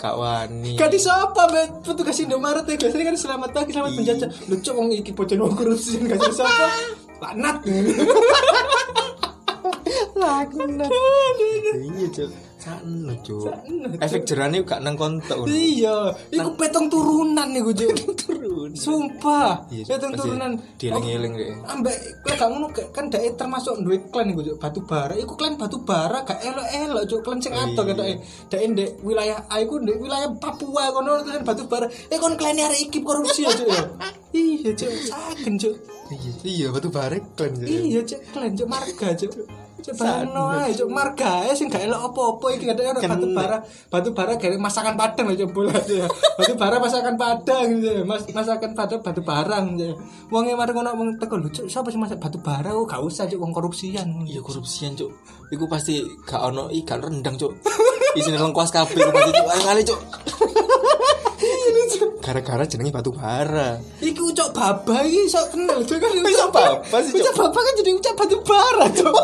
Kak 0.00 0.16
wani. 0.16 0.80
Gak 0.80 0.90
disapa 0.90 1.46
mbak? 1.46 1.84
Petugas 1.84 2.16
Indomaret 2.18 2.64
ya 2.64 2.76
biasanya 2.80 3.04
kan 3.12 3.16
selamat 3.20 3.50
pagi 3.52 3.70
selamat 3.76 3.92
penjajah 4.00 4.28
lucu 4.48 4.70
wong 4.72 4.88
iki 4.96 5.12
bocah 5.12 5.36
wong 5.36 5.54
korupsi 5.54 6.00
gak 6.00 6.18
disapa 6.18 6.66
laknat. 7.20 7.56
Laknat. 10.16 10.90
Iya 11.76 12.08
cuk 12.10 12.49
sakno 12.60 13.12
cuk 13.24 13.48
efek 14.00 14.22
jerane 14.28 14.60
gak 14.64 14.80
nang 14.84 14.96
kontok. 14.96 15.48
Iya, 15.48 16.12
iku 16.32 16.50
petong 16.56 16.86
turunan 16.92 17.48
niku, 17.52 17.72
Cuk. 17.72 17.92
turun 18.16 18.70
Sumpah, 18.76 19.64
Iya, 19.72 19.96
petong 19.96 20.12
turunan. 20.16 20.52
dieling-eling 20.76 21.32
deh. 21.36 21.50
Ambek 21.68 21.96
kowe 22.24 22.34
gak 22.36 22.48
ngono 22.52 22.66
kan 22.92 23.08
dhek 23.08 23.36
termasuk 23.36 23.80
duwe 23.82 23.98
klan 24.12 24.32
iku, 24.32 24.40
Cuk. 24.44 24.56
Batu 24.60 24.80
bara. 24.84 25.14
Iku 25.16 25.34
klan 25.36 25.56
batu 25.56 25.80
bara 25.84 26.22
gak 26.24 26.40
elok-elok, 26.44 27.04
Cuk. 27.08 27.20
Klan 27.24 27.38
sing 27.40 27.52
adoh 27.56 27.84
iya. 27.84 27.92
ketoke. 27.94 28.14
Dhek 28.50 28.62
ndek 28.72 28.90
wilayah 29.04 29.38
A 29.48 29.56
iku 29.60 29.80
ndek 29.80 29.96
wilayah 30.00 30.28
Papua 30.36 30.84
kono 30.92 31.20
klan 31.24 31.42
batu 31.44 31.64
bara. 31.66 31.86
Eh 32.12 32.18
kon 32.20 32.34
klan 32.36 32.56
arek 32.56 32.80
iki 32.88 33.00
korupsi 33.00 33.44
ya, 33.44 33.50
Cuk. 33.52 33.68
ya. 33.68 33.82
Iya, 34.30 34.70
Cuk. 34.76 34.92
Saken, 35.10 35.54
Cuk. 35.58 35.74
iya 36.10 36.32
iya 36.44 36.66
batu 36.74 36.88
bare 36.90 37.18
klan 37.36 37.52
Cuk. 37.56 37.68
Iya, 37.68 38.00
Cuk. 38.06 38.20
Klan 38.32 38.52
Cuk 38.56 38.68
marga, 38.68 39.08
Cuk. 39.16 39.32
Cuk 39.80 39.94
bayangno 39.96 40.42
ae, 40.52 40.70
Cuk. 40.76 40.88
Marga 40.92 41.44
ae 41.44 41.52
sing 41.56 41.72
gak 41.72 41.88
elok 41.88 42.12
apa-apa 42.12 42.46
iki 42.54 42.64
kadang 42.68 42.94
ono 42.94 43.00
batu 43.00 43.26
bara. 43.32 43.56
Batu 43.88 44.08
bara 44.12 44.32
kayak 44.36 44.60
masakan 44.60 44.94
Padang 44.94 45.26
aja 45.32 45.44
bola 45.48 45.72
aja. 45.72 46.04
Batu 46.36 46.54
bara 46.60 46.76
masakan 46.76 47.14
Padang 47.16 47.66
gitu. 47.80 47.88
ya. 47.88 48.02
Mas 48.04 48.22
masakan 48.28 48.72
Padang 48.76 49.00
batu 49.00 49.20
barang 49.24 49.64
aja. 49.80 49.90
Wong 50.28 50.44
e 50.46 50.54
mari 50.54 50.72
ngono 50.76 50.90
wong 50.94 51.08
teko 51.16 51.40
lho, 51.40 51.48
Cuk. 51.48 51.66
Sapa 51.72 51.88
sing 51.88 51.98
masak 51.98 52.20
batu 52.20 52.38
bara? 52.38 52.76
Oh, 52.76 52.84
gak 52.84 53.00
usah, 53.00 53.24
Cuk. 53.24 53.40
Wong 53.40 53.52
korupsian. 53.56 54.28
Iya 54.28 54.44
korupsian 54.44 54.92
cuk. 54.94 55.10
Iku 55.50 55.64
pasti 55.66 56.04
gak 56.28 56.52
ono 56.52 56.68
ikan 56.84 57.00
rendang 57.00 57.34
cuk. 57.40 57.52
Isine 58.14 58.38
lengkuas 58.38 58.70
kabeh 58.70 58.94
pasti 58.94 59.30
cuk. 59.32 59.46
Ayo 59.48 59.62
kali 59.64 59.82
cuk. 59.82 60.00
Gara-gara 62.20 62.64
jenenge 62.68 62.92
batu 62.92 63.10
bara. 63.16 63.80
Iku 64.04 64.28
ucok 64.28 64.52
baba 64.52 65.00
iki 65.08 65.24
sok 65.24 65.56
kenal 65.56 65.80
Cuk 65.80 65.96
kan. 65.96 66.12
Ucok 66.20 66.50
baba 66.52 66.96
sih. 67.00 67.16
Ucok 67.16 67.34
baba 67.34 67.58
kan 67.64 67.72
jadi 67.80 67.90
ucok 67.96 68.14
batu 68.14 68.36
bara, 68.44 68.86
Cuk. 68.92 69.12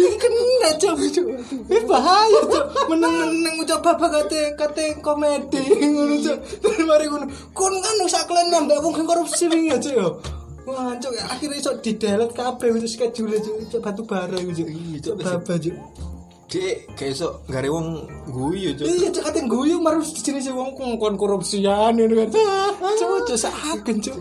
Iki 0.00 0.16
kena 0.16 0.70
Cuk. 0.80 0.96
Cuk. 1.12 1.26
Eh 1.68 1.82
bahaya 1.84 2.40
Cuk. 2.48 2.64
Meneng-meneng 2.88 3.54
ucok 3.60 3.80
baba 3.84 4.06
kate 4.08 4.56
kate 4.56 4.84
komedi 5.04 5.60
ngono. 5.84 6.16
Terus 6.64 6.80
mari 6.88 7.06
ngono. 7.12 7.28
Kon 7.52 7.76
kan 7.84 7.96
sak 8.08 8.24
klen 8.24 8.48
nambah 8.48 8.80
wong 8.80 9.04
korupsi 9.04 9.44
wingi 9.52 9.76
ya 9.76 9.78
Cuk 9.78 9.94
ya. 9.94 10.08
Wah, 10.60 10.92
cuk, 11.02 11.16
akhirnya 11.16 11.56
iso 11.56 11.72
di 11.80 11.96
delete 11.96 12.36
kabeh 12.36 12.68
itu 12.76 12.88
schedule 12.88 13.36
cuk 13.68 13.80
batu 13.84 14.02
bara 14.08 14.36
cuk. 14.40 14.64
Iya, 14.64 14.98
Cuk. 15.04 15.14
baba 15.20 15.54
cuk. 15.60 15.76
Dek 16.50 16.98
kayak 16.98 17.14
sok 17.14 17.46
gare 17.46 17.70
wong 17.70 18.10
guyu 18.26 18.74
cuk. 18.74 18.82
Iya 18.82 19.08
cuk 19.14 19.22
kate 19.22 19.46
guyu 19.46 19.78
marus 19.78 20.10
di 20.10 20.18
sini 20.18 20.42
sih 20.42 20.50
wong 20.50 20.74
kon 20.74 21.14
korupsian 21.14 21.94
ini 21.94 22.26
kan. 22.26 22.28
Cuk, 22.98 23.22
cuk 23.30 23.38
saken 23.38 23.96
cuk. 24.02 24.18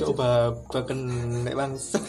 Coba 0.00 0.56
bahkan 0.72 0.98
nek 1.44 1.52
bangsa. 1.52 2.00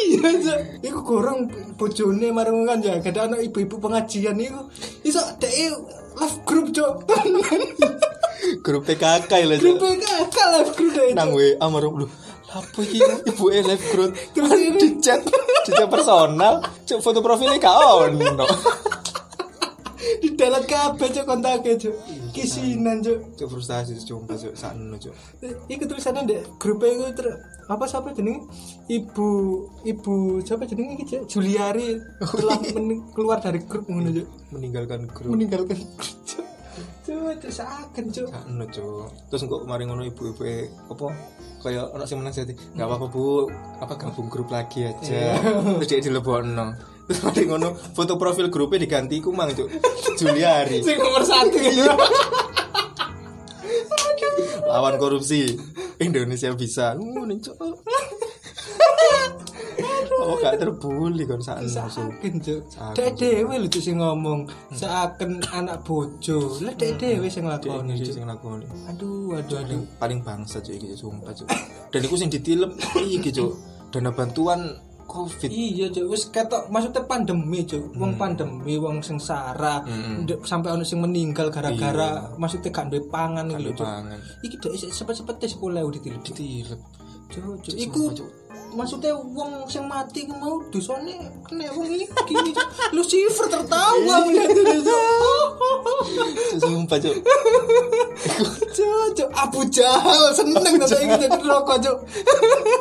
Iya 0.00 0.30
cuk. 0.46 0.60
Iku 0.86 0.98
gorong 1.02 1.50
bojone 1.74 2.30
marung 2.30 2.62
kan 2.62 2.78
ya, 2.78 3.02
gak 3.02 3.18
ada 3.18 3.34
anak 3.34 3.50
ibu-ibu 3.50 3.82
pengajian 3.82 4.38
iku. 4.38 4.70
Iso 5.02 5.18
dek 5.42 5.74
live 6.22 6.38
group 6.46 6.70
cuk. 6.70 7.02
Grup 8.64 8.82
PKK 8.86 9.32
lah 9.46 9.58
Grup. 9.58 9.78
PKK 9.82 10.36
live 10.54 10.72
group. 10.78 10.94
Nang 11.18 11.34
WA 11.34 11.66
marung 11.66 11.98
lu. 11.98 12.06
Apa 12.50 12.82
iki 12.82 12.98
ibu 13.30 13.44
e 13.46 13.62
live 13.62 13.84
group 13.94 14.10
Terus 14.34 14.50
di 14.74 14.88
chat 14.98 15.22
chat 15.72 15.88
personal 15.88 16.54
cuk 16.86 17.00
foto 17.00 17.18
profilnya 17.22 17.58
gak 17.58 17.76
ono. 17.76 18.46
Di 20.20 20.28
delete 20.36 20.66
kabeh 20.68 21.08
cuk 21.14 21.24
kontake 21.24 21.70
cuk. 21.80 21.94
Kisinan 22.34 23.00
cuk. 23.00 23.38
Cuk 23.38 23.48
frustasi 23.48 23.96
cuk 24.02 24.26
cuk 24.28 24.54
sakno 24.58 24.96
cuk. 24.98 25.14
Iku 25.70 25.84
tulisannya 25.86 26.28
dek 26.28 26.42
grup 26.60 26.82
iku 26.84 27.08
ter 27.14 27.26
apa 27.70 27.86
siapa 27.86 28.10
jenenge? 28.10 28.50
Ibu 28.90 29.28
ibu 29.86 30.42
siapa 30.42 30.66
jenenge 30.66 30.98
iki 30.98 31.04
Cuk? 31.06 31.22
Juliari 31.30 31.94
telah 32.42 32.58
keluar 33.14 33.38
dari 33.38 33.62
grup 33.62 33.86
ngono 33.86 34.10
Cuk. 34.10 34.26
Meninggalkan 34.50 35.06
grup. 35.06 35.30
Meninggalkan 35.30 35.78
grup 35.78 36.18
Cuk. 36.26 36.49
Cuk, 37.10 37.42
Cuk 37.42 37.50
saken 37.50 38.06
Cuk. 38.14 38.30
Sakno 38.30 38.64
cuk. 38.70 39.10
Terus 39.26 39.42
kok 39.50 39.66
mari 39.66 39.82
ngono 39.82 40.06
ibu-ibu 40.06 40.42
e, 40.46 40.70
apa 40.86 41.10
kayak 41.58 41.90
ono 41.90 42.06
sing 42.06 42.22
menasihati. 42.22 42.54
Enggak 42.78 42.86
apa-apa 42.86 43.06
Bu, 43.10 43.50
apa 43.82 43.98
gabung 43.98 44.30
grup 44.30 44.54
lagi 44.54 44.86
aja. 44.86 45.34
Terus 45.82 45.90
dia 45.90 45.98
dilebokno. 45.98 46.78
Terus 47.10 47.20
mari 47.26 47.50
ngono 47.50 47.74
foto 47.74 48.14
profil 48.14 48.46
grupnya 48.46 48.86
diganti 48.86 49.18
ku 49.18 49.34
mang 49.34 49.50
cuk. 49.50 49.66
Juliari 50.22 50.86
Sing 50.86 51.02
nomor 51.02 51.26
satu 51.26 51.58
gitu. 51.58 51.82
lawan 54.70 54.94
korupsi. 55.02 55.58
Indonesia 55.98 56.54
bisa. 56.54 56.94
Ngono 56.94 57.34
cuk. 57.42 57.79
Oh 60.20 60.36
gak 60.36 60.60
terbuli 60.60 61.24
kon 61.24 61.40
sak 61.40 61.64
Saken 61.64 62.34
cuk. 62.38 62.60
Dek 62.92 63.16
dhewe 63.16 63.54
lho 63.56 63.66
cuk 63.66 63.80
sing 63.80 63.96
ngomong 63.96 64.44
seakan 64.70 65.40
anak 65.50 65.80
bojo. 65.82 66.60
Lah 66.60 66.74
dek 66.76 67.00
dhewe 67.00 67.26
sing 67.26 67.48
nglakoni 67.48 67.96
Iki 67.96 68.04
cuk. 68.06 68.14
sing 68.20 68.24
lakoni. 68.28 68.66
Aduh, 68.86 69.34
aduh, 69.34 69.56
aduh. 69.58 69.80
paling 69.96 70.20
bangsa 70.20 70.60
cuy 70.60 70.76
iki 70.76 70.92
sumpah 70.92 71.32
cuy. 71.32 71.48
Dan 71.88 72.00
iku 72.04 72.14
sing 72.14 72.28
ditilep 72.28 72.70
iki 73.00 73.30
cuy. 73.30 73.50
Dana 73.90 74.12
bantuan 74.12 74.60
Covid. 75.10 75.50
Iya, 75.50 75.90
Cuk. 75.90 76.06
Wis 76.06 76.30
ketok 76.30 76.70
maksudnya 76.70 77.02
pandemi, 77.02 77.66
Cuk. 77.66 77.98
Wong 77.98 78.14
pandemi, 78.14 78.78
wong 78.78 79.02
sengsara, 79.02 79.82
ndek- 80.22 80.46
sampai 80.46 80.70
ono 80.70 80.86
sing 80.86 81.02
meninggal 81.02 81.50
gara-gara 81.50 82.30
maksudnya 82.38 82.70
gak 82.70 82.94
duwe 82.94 83.02
pangan 83.10 83.50
iki 83.50 83.58
lho, 83.58 83.70
Cuk. 83.74 83.90
Iki 84.46 84.56
dek 84.62 84.72
cepet-cepet 84.94 85.34
tes 85.42 85.58
10.000 85.58 85.90
ditilep. 85.90 86.22
Ditilep. 86.22 86.78
Cuk, 87.30 87.42
Cuk. 87.42 87.56
Cuk, 87.62 87.74
Iku 87.78 88.02
Cuk. 88.12 88.30
maksudnya 88.70 89.10
wong 89.18 89.66
sing 89.66 89.82
mati 89.90 90.22
ku 90.22 90.34
mau 90.38 90.62
dosane 90.70 91.10
kena 91.42 91.66
wong 91.74 91.90
iki 91.90 92.06
Cuk. 92.50 92.66
Lucifer 92.94 93.46
tertawa 93.46 94.26
melihat 94.26 94.50
itu, 94.50 94.62
Cuk. 94.62 94.82
Cuk, 94.86 95.50
Sumpah. 96.62 96.98
Cuk, 96.98 97.16
Cuk. 99.14 99.30
Abu 99.32 99.60
Jahal 99.68 100.30
seneng 100.30 100.62
nonton 100.78 100.98
iki 101.02 101.16
dadi 101.18 101.38
rokok, 101.42 101.76
Cuk. 101.82 101.98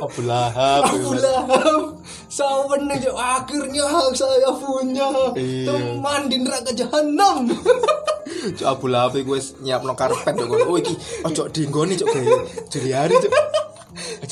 Abu 0.01 0.19
Lahab. 0.25 0.81
Abu 0.89 1.13
Lahab 1.17 1.81
Sawen 2.29 2.85
aja 2.85 3.09
akhirnya 3.09 3.85
saya 4.13 4.53
punya 4.53 5.09
Iya. 5.33 5.65
teman 5.65 6.29
di 6.29 6.37
neraka 6.37 6.69
jahanam. 6.73 7.49
Cuk 8.53 8.67
Abu 8.69 8.85
Lahab 8.89 9.17
iku 9.17 9.33
wis 9.33 9.57
nyiapno 9.57 9.97
karpet 9.97 10.37
kon. 10.37 10.61
Oh 10.69 10.77
iki 10.77 10.93
ojo 11.25 11.49
dinggoni 11.49 11.97
cuk 11.97 12.09
gawe 12.09 12.37
jeli 12.69 12.93
hari 12.93 13.17
cuk. 13.17 13.33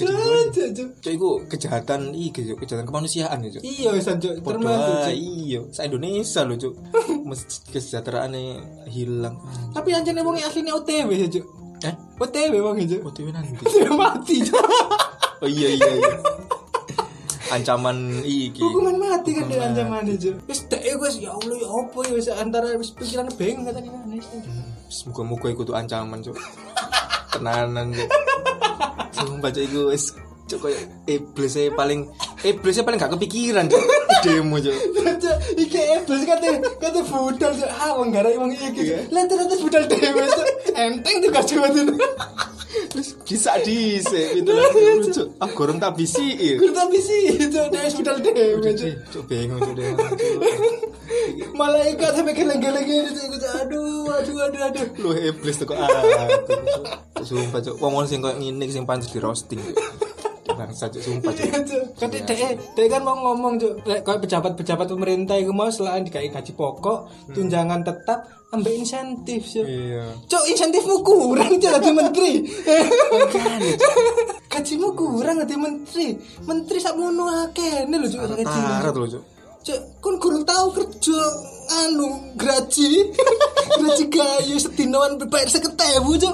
Aja. 0.05 0.13
Aja, 0.13 0.63
Cuk. 0.69 0.89
Cuk 1.01 1.11
iku 1.15 1.29
kejahatan 1.49 2.13
cuk, 2.13 2.57
kejahatan 2.61 2.85
kemanusiaan 2.85 3.37
ya 3.41 3.49
cuk. 3.57 3.63
Iya 3.65 3.89
wis 3.95 4.05
Podo 4.43 4.61
termasuk. 4.61 5.15
Iya, 5.15 5.59
sa 5.73 5.81
Indonesia 5.87 6.41
lho 6.45 6.55
cuk. 6.59 6.73
Mes- 7.29 7.63
Kesejahteraane 7.73 8.43
hilang. 8.91 9.41
Tapi 9.73 9.89
anjane 9.95 10.21
wong 10.21 10.37
asline 10.37 10.69
OTW 10.69 11.09
ya, 11.15 11.27
Cuk. 11.31 11.45
Eh, 11.81 11.93
OTW 12.21 12.53
wong 12.61 12.77
itu. 12.81 12.97
OTW 13.01 13.29
nanti. 13.33 13.53
Mati. 13.99 14.37
Cuk. 14.45 14.61
Oh 15.37 15.45
iya 15.45 15.69
iya 15.69 15.85
iya. 16.01 16.17
Ancaman 17.53 18.25
iki. 18.25 18.57
Hukuman 18.57 18.97
mati 18.97 19.37
kan 19.37 19.45
dia 19.45 19.69
ancaman 19.69 20.01
itu. 20.09 20.33
Wis 20.49 20.65
dek 20.65 20.81
wis 20.97 21.21
ya 21.21 21.29
Allah 21.29 21.55
ya 21.61 21.69
apa 21.69 21.99
ya 22.09 22.11
wis 22.17 22.25
antara 22.33 22.73
wis 22.73 22.89
pikiran 22.89 23.29
bingung 23.37 23.69
kata 23.69 23.85
kan. 23.85 24.17
Semoga-moga 24.89 25.53
iku 25.53 25.61
tuh 25.61 25.77
ancaman 25.77 26.25
cuk. 26.25 26.33
Tenanan. 27.37 27.87
Sumpah 29.13 29.49
cuk 29.53 29.63
iku 29.65 29.81
wis 29.93 30.13
cuk 30.47 30.59
koyo 30.63 30.77
iblis 31.05 31.55
e 31.59 31.69
paling 31.73 32.07
iblis 32.45 32.77
e 32.79 32.81
paling 32.85 32.99
gak 32.99 33.13
kepikiran 33.13 33.69
cuk. 33.69 33.83
Demo. 34.25 34.57
Cuk, 34.57 35.37
iki 35.57 35.81
iblis 36.01 36.23
kate 36.25 36.49
kate 36.81 37.01
budal 37.05 37.53
Cuk. 37.53 37.69
ah 37.69 37.91
wong 37.97 38.09
gara 38.09 38.29
wong 38.37 38.53
iki. 38.53 39.09
Lah 39.13 39.23
ternyata 39.29 39.55
budal 39.61 39.83
dhewe. 39.85 40.25
Enteng 40.77 41.15
tuh 41.21 41.31
kasih 41.33 41.57
Terus 42.67 43.15
bisa 43.23 43.55
dhisik 43.63 44.43
itu 44.43 44.51
lah 44.51 44.67
cuk. 45.07 45.27
Ah 45.39 45.49
gorong 45.55 45.79
tak 45.79 45.95
bisi. 45.95 46.35
Gue 46.59 46.71
tapi 46.75 46.99
sih 46.99 47.39
itu 47.39 47.59
dia 47.71 47.79
hospital 47.87 48.19
dewe 48.19 48.59
Cuk. 49.07 49.23
Bingung 49.27 49.59
cuk 49.63 49.73
deh. 49.79 49.87
malaikat 51.55 52.11
sampai 52.13 52.35
geleng-geleng 52.35 52.83
gitu 52.83 53.11
Cuk. 53.15 53.51
aduh 53.63 54.11
aduh 54.11 54.37
aduh 54.51 54.61
aduh 54.67 54.87
Lu 54.99 55.09
iblis 55.15 55.55
tuh 55.55 55.65
kok. 55.71 55.79
Cuk. 55.79 57.23
Sumpah 57.23 57.59
cuk. 57.63 57.75
Wong 57.79 58.03
sing 58.03 58.19
koyo 58.19 58.35
ngene 58.35 58.67
sing 58.67 58.83
pantes 58.83 59.11
di 59.15 59.19
roasting. 59.23 59.63
Bangsa 60.57 60.89
cuk 60.89 61.01
sumpah 61.05 61.31
cuk. 61.37 61.85
kan 62.01 62.09
dek 62.09 62.57
dek 62.73 62.87
kan 62.89 63.01
mau 63.05 63.13
ngomong 63.13 63.61
Cuk. 63.61 63.73
Lek 63.85 64.01
pejabat-pejabat 64.03 64.89
pemerintah 64.89 65.37
itu 65.37 65.53
mau 65.53 65.69
selain 65.69 66.01
dikai 66.01 66.33
gaji 66.33 66.57
pokok 66.57 67.29
tunjangan 67.37 67.85
tetap 67.85 68.25
ambil 68.49 68.73
insentif 68.73 69.45
Cuk. 69.45 69.65
Iya. 69.69 70.17
Cuk 70.25 70.43
insentifmu 70.49 71.05
kurang 71.05 71.61
Cuk 71.61 71.69
jadi 71.69 71.91
menteri 71.93 72.31
gajimu 74.51 74.89
kurang 74.97 75.45
jadi 75.45 75.55
menteri 75.61 76.17
menteri 76.49 76.77
sak 76.81 76.97
mono 76.97 77.29
akeh 77.45 77.85
ini 77.85 77.95
lho 78.01 78.07
Cuk 78.09 78.21
gaji 78.33 78.43
Tarat 78.43 78.93
lho 78.97 79.07
cuk. 79.13 79.23
Cuk, 79.61 79.79
kon 79.99 80.15
kurang 80.17 80.43
tahu 80.47 80.65
kerja 80.73 81.19
anu 81.85 82.33
graji 82.39 83.03
graji 83.83 84.03
gayu 84.07 84.55
setinoan 84.55 85.19
bayar 85.27 85.51
seket 85.51 85.75
ewu 85.99 86.15
cuk 86.17 86.33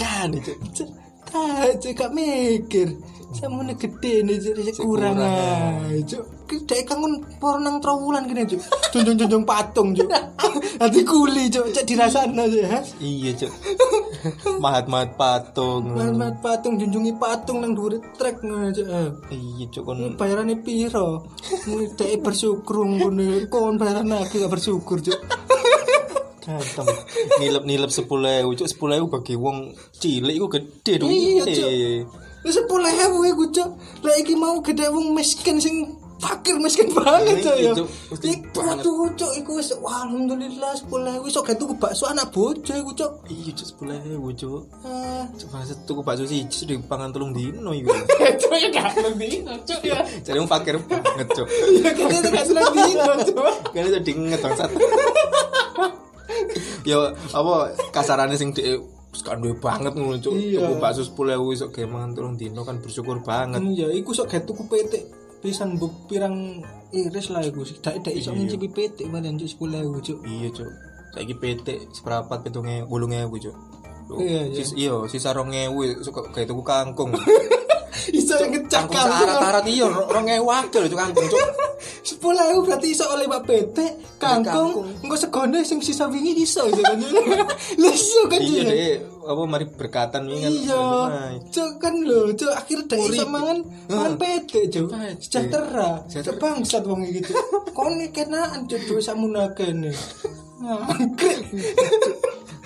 Kan 0.00 0.32
cuk. 0.72 0.88
Cuk 1.32 1.92
gak 1.96 2.12
mikir 2.12 2.88
sama 3.32 3.64
nih 3.64 3.76
gede 3.80 4.20
nih 4.28 4.36
cuk 4.44 4.54
Cuk, 4.76 4.84
kurang 4.84 5.16
aja 5.16 6.20
gede 6.44 6.84
kangen 6.84 7.24
pornang 7.40 7.80
trawulan 7.80 8.28
gini 8.28 8.44
cuk 8.44 8.60
junjung 8.92 9.16
junjung 9.16 9.44
patung 9.48 9.96
cuk 9.96 10.04
hati 10.80 11.00
kuli 11.00 11.48
cuk 11.48 11.72
cuk 11.72 11.84
dirasana 11.88 12.44
cuk 12.44 12.60
ya 12.60 12.80
Iya 13.00 13.30
cuk. 13.34 13.52
Mahat-mahat 14.60 15.16
patung. 15.18 15.96
Mat 15.96 16.38
patung 16.44 16.76
junjungi 16.78 17.16
patung 17.16 17.64
nang 17.64 17.72
dhuwur 17.72 17.98
trek 18.20 18.38
cuk 18.44 18.86
Eh. 18.86 19.08
Iya 19.32 19.64
cuk 19.72 19.82
kon 19.82 19.96
Ini 19.98 20.14
bayarannya 20.20 20.56
piro? 20.60 21.24
Dek 21.96 22.20
bersyukur. 22.20 22.84
Kon 23.48 23.74
bayaran 23.80 24.06
lagi 24.12 24.44
gak 24.44 24.52
bersyukur, 24.52 25.00
Cuk. 25.00 25.18
Kantem. 26.42 26.86
Nilep-nilep 27.38 27.90
10.000 27.90 28.02
cuk 28.58 28.66
10.000 28.66 29.06
bagi 29.06 29.34
wong 29.38 29.70
cilik 29.94 30.34
iku 30.34 30.46
gede 30.50 30.92
dong. 30.98 31.10
Iya, 31.10 31.44
Cuk. 31.46 31.70
Wis 32.42 32.58
10.000 32.58 33.30
iku, 33.30 33.44
Cuk. 33.54 33.68
Lah 34.02 34.14
iki 34.18 34.34
mau 34.34 34.58
gede 34.58 34.90
wong 34.90 35.14
miskin 35.14 35.62
sing 35.62 35.94
fakir 36.22 36.54
miskin 36.54 36.86
banget, 36.94 37.42
Iya, 37.42 37.70
ya. 37.70 37.72
Cuk. 37.78 37.88
Mesti 38.14 38.26
Iku 38.30 39.10
tuh, 39.18 39.30
iku 39.34 39.58
wis 39.58 39.70
alhamdulillah 39.74 40.70
10.000 40.78 41.26
iso 41.26 41.42
gak 41.42 41.58
tuku 41.58 41.74
bakso 41.78 42.06
anak 42.10 42.30
bojo 42.34 42.74
iku, 42.74 42.90
Cuk. 42.94 43.12
Iya 43.30 43.50
cuk 43.54 43.68
10.000 43.86 44.38
cuk. 44.42 44.60
Ah, 44.82 45.22
Cuk 45.34 45.48
bahasa 45.50 45.74
tuku 45.86 46.02
bakso 46.02 46.26
siji 46.26 46.66
di 46.66 46.74
pangan 46.82 47.14
telung 47.14 47.30
dino 47.30 47.70
iku. 47.70 47.90
Cuk 48.42 48.54
ya 48.58 48.68
gak 48.70 48.98
lebih, 48.98 49.46
Cuk 49.62 49.80
ya. 49.82 50.02
Jadi 50.22 50.36
wong 50.42 50.50
fakir 50.50 50.74
banget 50.82 51.26
cuk. 51.30 51.46
Ya 51.78 51.90
kita 51.94 52.28
gak 52.30 52.46
seneng 52.50 52.70
dino, 52.74 53.14
Cuk. 53.30 53.54
Kan 53.70 53.82
itu 53.86 54.00
dinget 54.02 54.42
bangsat. 54.42 54.70
Yo 56.88 57.10
apa 57.34 57.74
kasarannya 57.94 58.36
sing 58.38 58.54
dhek 58.56 58.80
kan 59.20 59.44
duwe 59.44 59.52
banget 59.60 59.92
ngono 59.92 60.16
cuk. 60.16 60.32
Iya. 60.32 60.64
Tuku 60.64 60.74
bakso 60.80 61.04
10.000 61.04 61.36
iso 61.52 61.66
ge 61.68 61.84
mangan 61.84 62.16
telung 62.16 62.36
dino 62.40 62.64
kan 62.64 62.80
bersyukur 62.80 63.20
banget. 63.20 63.60
Iya, 63.60 63.92
iku 63.92 64.16
sok 64.16 64.32
gak 64.32 64.48
tuku 64.48 64.64
petik 64.72 65.04
pisan 65.44 65.76
bu 65.76 65.92
pirang 66.08 66.64
iris 66.96 67.28
lah 67.28 67.44
iku. 67.44 67.60
Dak 67.84 68.00
dak 68.00 68.14
iso 68.16 68.32
ngicipi 68.32 68.72
petik 68.72 69.12
paling 69.12 69.36
cuk 69.36 69.68
10.000 69.68 70.06
cuk. 70.08 70.18
Iya 70.24 70.48
cuk. 70.48 70.70
Saiki 71.12 71.34
PT 71.36 71.66
seprapat 71.92 72.40
pitunge 72.40 72.88
8000 72.88 73.44
cuk. 73.44 73.56
Iya, 74.12 74.48
iya. 74.48 74.64
iya, 74.76 74.94
sisa 75.08 75.32
2000 75.36 76.04
suka 76.04 76.32
kayak 76.32 76.48
tuku 76.48 76.64
kangkung. 76.64 77.12
Iso 78.10 78.34
ngecak 78.40 78.88
Kangkung 78.88 78.96
syarat-syarat 78.96 79.64
iya 79.68 79.86
2000 79.86 80.48
akeh 80.64 80.78
lho 80.80 80.88
cuk 80.88 80.98
kangkung 80.98 81.26
cuk. 81.28 81.48
Sepuluh 82.02 82.42
ewu 82.50 82.60
berarti 82.64 82.88
iso 82.90 83.04
oleh 83.06 83.26
mbak 83.26 83.42
petek 83.44 83.92
kangkung 84.16 84.86
engko 85.02 85.16
segone 85.18 85.60
sing 85.62 85.78
sisa 85.78 86.08
wingi 86.08 86.32
iso 86.40 86.64
iso 86.66 86.82
kan 86.82 86.98
lha 87.78 87.90
iso 87.92 88.20
kan 88.26 88.40
Iya 88.40 88.62
Cuk? 88.62 88.70
deh, 88.70 88.94
apa 89.22 89.42
mari 89.46 89.66
berkatan 89.68 90.22
ini 90.26 90.40
kan. 90.40 90.52
iya 90.52 90.84
cuk 91.52 91.70
kan 91.78 91.94
lho 92.00 92.20
cuk 92.32 92.52
akhirnya 92.52 92.84
dek 92.90 93.00
iso 93.12 93.24
mangan 93.28 93.58
mangan 93.86 94.12
petek 94.16 94.64
cuk. 94.72 94.88
Sejahtera. 95.20 95.90
Sejahtera. 96.08 96.38
bangsat 96.40 96.82
wong 96.86 97.02
iki 97.06 97.20
cuk. 97.28 97.36
Kon 97.76 97.98
kenaan 98.10 98.66
cuk 98.66 98.80
duwe 98.88 99.00
sakmono 99.02 99.42
akene 99.42 99.92
angkrek 100.62 101.38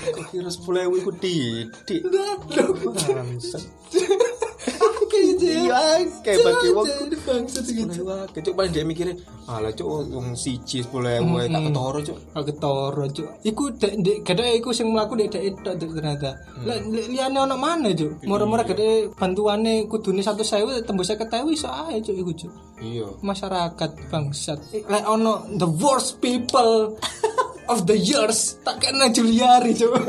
Kok 0.06 0.28
kira 0.30 0.46
10.000 0.46 1.00
iku 1.02 1.10
didik. 1.18 2.00
Lho 2.06 2.64
Bangsat. 2.94 3.64
cuk 5.06 5.22
Iya, 5.36 5.82
kayak 6.22 6.38
bagi 6.42 6.68
wong. 6.70 6.86
Cuk, 6.86 7.20
bangsat 7.26 7.64
iki 7.66 7.82
cuk 7.86 8.04
Wah, 8.06 8.22
cuk 8.28 8.54
paling 8.54 8.72
dia 8.72 8.84
mikirnya, 8.84 9.14
alah 9.46 9.72
cuk 9.72 9.86
wong 9.86 10.34
siji 10.34 10.82
10.000 10.82 11.22
wae 11.26 11.46
tak 11.46 11.62
ketoro 11.66 11.98
cuk. 12.02 12.18
Aku 12.34 12.44
ketoro 12.46 13.04
cuk. 13.08 13.28
Iku 13.42 13.64
dek 13.74 13.94
gede 14.22 14.46
iku 14.58 14.70
sing 14.70 14.90
mlaku 14.90 15.14
dek 15.18 15.32
dek 15.32 15.54
tok 15.62 15.74
ternyata. 15.78 16.30
Li- 16.66 17.10
liyane 17.14 17.38
ono 17.38 17.56
mana 17.56 17.90
cuk? 17.90 18.22
Murah-murah 18.26 18.66
gede 18.66 19.10
bantuane 19.14 19.86
kudune 19.86 20.22
100.000 20.22 20.86
tembus 20.86 21.10
50.000 21.10 21.56
iso 21.56 21.68
ae 21.70 22.02
cuk 22.02 22.16
iku 22.16 22.32
cuk. 22.34 22.52
Iya. 22.82 23.06
Masyarakat 23.22 23.90
bangsat. 24.12 24.58
Lah 24.86 25.02
ono 25.06 25.46
the 25.56 25.68
worst 25.68 26.18
people 26.20 26.94
of 27.72 27.82
the 27.86 27.98
years 27.98 28.58
tak 28.62 28.78
kena 28.82 29.10
Juliari 29.10 29.74
cuk. 29.74 29.94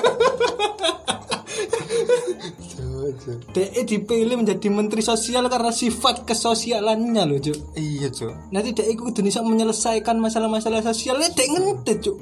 Cuk. 3.16 3.38
Dek 3.54 3.72
dipilih 3.88 4.36
menjadi 4.40 4.68
menteri 4.68 5.02
sosial 5.06 5.48
karena 5.48 5.72
sifat 5.72 6.28
kesosialannya 6.28 7.24
loh 7.24 7.40
cuk. 7.40 7.78
Iya 7.78 8.08
cuk. 8.12 8.34
Nanti 8.52 8.76
dek 8.76 8.88
iku 8.92 9.12
kudu 9.12 9.24
iso 9.28 9.44
menyelesaikan 9.46 10.20
masalah-masalah 10.20 10.84
sosial. 10.84 11.22
Lah 11.22 11.32
dek 11.32 11.48
ngentet 11.48 12.04
cuk. 12.04 12.18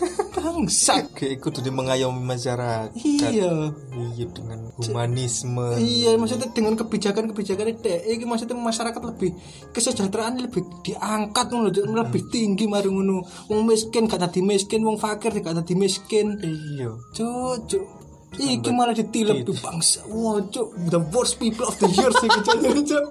bangsat 0.36 1.12
Kayak 1.12 1.40
ikut 1.40 1.52
jadi 1.60 1.70
mengayomi 1.72 2.22
masyarakat. 2.24 2.96
iya 2.96 3.72
Iya 3.92 4.26
dengan 4.32 4.72
humanisme. 4.76 5.76
Iya, 5.76 6.16
maksudnya 6.16 6.48
dengan 6.52 6.74
kebijakan-kebijakan 6.76 7.66
itu, 7.76 7.88
ini 7.88 8.24
maksudnya 8.24 8.56
masyarakat 8.56 9.02
lebih 9.04 9.36
kesejahteraan 9.72 10.40
lebih 10.40 10.64
diangkat 10.84 11.46
ngono, 11.52 11.68
Cuk. 11.68 11.84
lebih 11.84 12.22
tinggi 12.32 12.64
mari 12.64 12.88
ngono. 12.88 13.24
Wong 13.52 13.68
miskin 13.68 14.08
gak 14.08 14.20
tadi 14.20 14.40
miskin, 14.40 14.84
wong 14.84 14.96
fakir 14.96 15.32
gak 15.40 15.56
tadi 15.64 15.74
miskin. 15.76 16.40
Iya. 16.40 16.96
Cuk, 17.12 17.68
cuk. 17.68 17.99
Iki 18.30 18.70
malah 18.70 18.94
ditilep 18.94 19.42
tuh 19.42 19.56
bangsa. 19.58 20.06
Wah, 20.06 20.38
cuk, 20.54 20.70
the 20.86 21.02
worst 21.10 21.42
people 21.42 21.66
of 21.66 21.74
the 21.82 21.90
year 21.90 22.10
sih 22.14 22.28
cuk. 22.30 22.58
Cuk. 22.90 23.06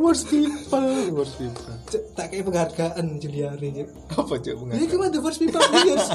Worst 0.00 0.28
people, 0.28 0.88
worst 1.16 1.40
people. 1.40 1.72
Cuk, 1.88 2.02
tak 2.12 2.28
kayak 2.28 2.44
penghargaan 2.44 3.16
Juliari, 3.16 3.72
cuk. 3.72 3.88
Apa 4.12 4.34
cok 4.36 4.54
Ini 4.76 4.84
gimana 4.84 5.08
the 5.08 5.22
worst 5.24 5.40
people 5.40 5.56
of 5.56 5.70
the 5.72 5.80
year? 5.88 5.98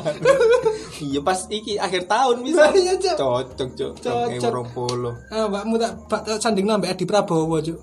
Iya 1.00 1.20
pas 1.24 1.48
iki 1.50 1.80
akhir 1.82 2.06
tahun 2.06 2.46
bisa. 2.46 2.70
Iya, 2.78 2.94
Cok. 3.00 3.18
Cocok 3.18 3.70
cok. 3.74 3.92
Cocok. 4.04 4.28
Cocok. 4.38 4.52
Rong 4.54 4.70
polo. 4.76 5.12
Ah, 5.34 5.50
mbakmu 5.50 5.76
tak 5.82 5.92
bak 6.06 6.22
tak 6.28 6.38
sanding 6.44 6.68
nambah 6.70 6.94
Edi 6.94 7.10
Prabowo, 7.10 7.58
cuk. 7.58 7.80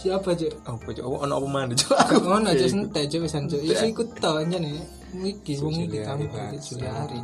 Siapa, 0.00 0.32
cuk? 0.32 0.52
Apa 0.64 0.88
cok? 0.88 1.04
Ono 1.04 1.34
apa 1.36 1.48
mana 1.52 1.72
cok? 1.76 1.96
Aku 2.00 2.16
ngono 2.24 2.48
aja 2.48 2.64
sentek 2.64 3.12
cuk 3.12 3.28
wis 3.28 3.36
anjuk. 3.36 3.60
Ya 3.60 3.84
ikut 3.84 4.16
to 4.16 4.30
anjane. 4.40 4.80
Iki 5.12 5.52
wong 5.60 5.76
iki 5.84 6.00
Juliari, 6.64 7.20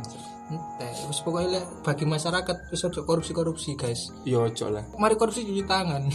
Entek. 0.47 0.95
Wis 1.11 1.19
pokoke 1.19 1.47
lek 1.51 1.65
bagi 1.83 2.07
masyarakat 2.07 2.71
wis 2.71 2.83
ojo 2.87 3.03
korupsi-korupsi, 3.03 3.75
guys. 3.75 4.15
Yo 4.23 4.47
cok 4.47 4.69
lah. 4.71 4.83
Mari 4.95 5.19
korupsi 5.19 5.43
cuci 5.43 5.67
tangan. 5.67 6.07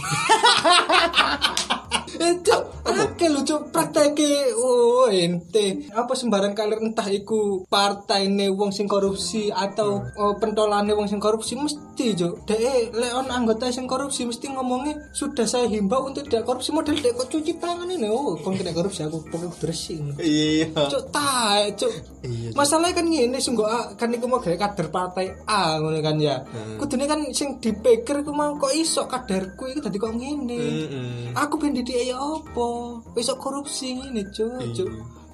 Eh, 2.19 2.35
cuk, 2.45 2.63
akeh 2.85 3.29
lho 3.31 3.41
cuk 3.41 3.73
prakteke 3.73 4.53
oh 4.53 5.09
ente. 5.09 5.89
Apa 5.89 6.13
sembarang 6.13 6.53
kalir 6.53 6.77
entah 6.77 7.09
iku 7.09 7.65
partaine 7.65 8.53
wong 8.53 8.69
sing 8.69 8.85
korupsi 8.85 9.49
atau 9.49 10.05
oh, 10.19 10.37
pentolane 10.37 10.93
wong 10.93 11.09
sing 11.09 11.17
korupsi 11.17 11.57
mesti 11.57 12.13
cuk. 12.13 12.45
Dek 12.45 12.93
lek 12.93 13.11
on 13.17 13.33
anggota 13.33 13.73
sing 13.73 13.89
korupsi 13.89 14.29
mesti 14.29 14.53
ngomongnya 14.53 15.09
sudah 15.09 15.49
saya 15.49 15.65
himbau 15.65 16.05
untuk 16.05 16.29
tidak 16.29 16.45
korupsi 16.45 16.69
model 16.69 16.93
dek 17.01 17.17
kok 17.17 17.29
cuci 17.33 17.57
tangan 17.57 17.89
ini. 17.89 18.05
Oh, 18.05 18.37
kon 18.37 18.53
tidak 18.53 18.77
korupsi 18.77 19.01
aku 19.09 19.25
pokoknya 19.33 19.57
bersih. 19.57 19.97
Iya. 20.21 20.69
Cuk 20.93 21.03
tae 21.09 21.73
cuk. 21.73 21.93
Iya. 22.21 22.49
Masalahnya 22.53 23.01
kan 23.01 23.05
ngene 23.09 23.37
sing 23.41 23.57
kok 23.57 23.69
ah, 23.69 23.89
kan 23.97 24.13
iku 24.13 24.29
mau 24.29 24.37
kader 24.37 24.87
partai 24.93 25.33
A 25.49 25.81
ngono 25.81 25.97
kan 25.97 26.21
ya. 26.21 26.45
Kudune 26.77 27.09
kan 27.09 27.25
sing 27.33 27.57
dipikir 27.57 28.21
iku 28.21 28.29
mau 28.35 28.53
kok 28.61 28.73
iso 28.77 29.09
kaderku 29.09 29.65
iki 29.73 29.81
dadi 29.81 29.97
kok 29.97 30.13
ngene. 30.13 30.61
Mm-mm. 30.61 31.33
Aku 31.33 31.57
pendidik 31.57 32.02
ya 32.03 32.17
apa? 32.19 32.67
Iso 33.15 33.33
korupsi 33.35 33.95
ngene 33.95 34.27
cuk, 34.29 34.59
cuk. 34.75 34.89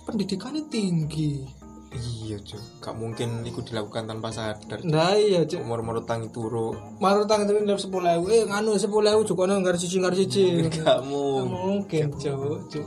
Pendidikannya 0.05 0.63
tinggi. 0.69 1.43
Iya 1.89 2.37
cok. 2.37 2.61
Gak 2.85 2.95
mungkin 2.95 3.41
itu 3.41 3.65
dilakukan 3.65 4.05
tanpa 4.05 4.29
sadar. 4.29 4.77
Nah 4.85 5.17
iya 5.17 5.41
cuk. 5.41 5.65
Umur-umur 5.65 6.05
tangi 6.05 6.29
turu. 6.29 6.77
Maru 7.01 7.25
tangan 7.25 7.49
itu 7.49 7.65
nilai 7.65 7.81
sepuluh 7.81 8.09
ewu, 8.13 8.25
eh 8.29 8.45
nganu 8.45 8.77
sepuluh 8.77 9.09
ewu 9.09 9.25
juga 9.25 9.49
nang 9.49 9.65
garis 9.65 9.81
cici 9.81 9.97
garis 9.97 10.21
cici. 10.29 10.69
Gak 10.69 11.01
Nggak 11.01 11.01
mungkin. 11.49 12.13
cuk, 12.13 12.69
cuk. 12.69 12.85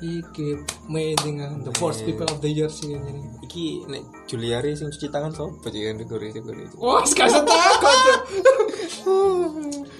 Iki 0.00 0.56
amazing 0.88 1.44
kan, 1.44 1.60
the 1.60 1.76
first 1.76 2.00
people 2.08 2.24
of 2.24 2.40
the 2.40 2.48
year 2.48 2.72
sih 2.72 2.96
ini. 2.96 3.20
Iki 3.44 3.84
nek 3.84 4.02
Juliari 4.24 4.72
sing 4.72 4.88
cuci 4.88 5.12
tangan 5.12 5.28
sopo 5.30 5.60
cok 5.60 5.76
yang 5.76 6.00
digoreng 6.00 6.32
digoreng. 6.32 6.72
Wah, 6.80 7.04
sekarang 7.04 7.44
takut 7.44 8.20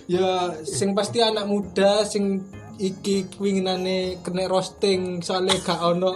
ya, 0.08 0.56
sing 0.64 0.96
pasti 0.96 1.20
anak 1.20 1.44
muda 1.44 2.02
sing 2.08 2.40
iki 2.80 3.28
winginane 3.36 4.24
kena 4.24 4.48
roasting 4.48 5.20
soalnya 5.20 5.60
gak 5.60 5.80
ono 5.84 6.12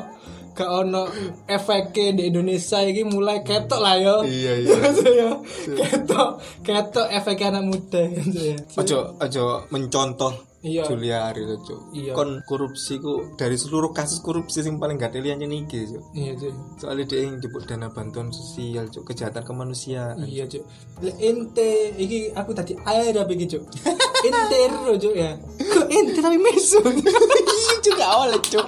gak 0.54 0.70
ono 0.70 1.10
efeknya 1.44 2.14
di 2.14 2.22
Indonesia 2.30 2.78
iki 2.80 3.02
mulai 3.04 3.42
ketok 3.42 3.80
lah 3.82 3.96
yo. 3.98 4.16
Iya, 4.22 4.52
iya. 4.64 4.76
ya. 5.20 5.30
ketok 5.76 6.30
ketok 6.62 7.06
efeknya 7.10 7.58
anak 7.58 7.64
muda 7.68 8.00
gitu 8.16 8.40
ya. 8.54 8.56
Ojo 8.80 8.98
ojo 9.18 9.44
mencontoh 9.74 10.54
Iya. 10.64 10.88
Juliari 10.88 11.44
to 11.44 11.56
cok. 11.60 11.80
Iya. 11.92 12.12
Kon 12.16 12.40
korupsi 12.48 12.96
ku 12.96 13.36
dari 13.36 13.60
seluruh 13.60 13.92
kasus 13.92 14.24
korupsi 14.24 14.64
sing 14.64 14.80
paling 14.80 14.96
gak 14.96 15.12
teliannya 15.12 15.44
niki 15.44 15.84
cok. 15.84 16.16
Iya, 16.16 16.32
Cuk. 16.40 16.52
Soalnya 16.80 17.04
dia 17.04 17.20
yang 17.20 17.36
disebut 17.36 17.68
dana 17.68 17.92
bantuan 17.92 18.32
sosial 18.32 18.88
cok 18.88 19.04
kejahatan 19.12 19.44
kemanusiaan. 19.44 20.24
Iya, 20.24 20.48
Cuk. 20.48 20.64
Lek 21.04 21.16
ente 21.20 21.92
iki 22.00 22.32
aku 22.32 22.56
tadi 22.56 22.72
air 22.88 23.12
apa 23.12 23.28
iki, 23.36 23.44
Cuk? 23.44 23.62
Ente 24.24 24.60
Cuk 25.04 25.12
ya. 25.12 25.36
Kok 25.64 25.86
ente 25.88 26.18
tapi 26.18 26.36
mesu. 26.36 26.78
Iya 26.80 27.74
juga 27.80 28.06
oleh 28.18 28.38
cok. 28.38 28.66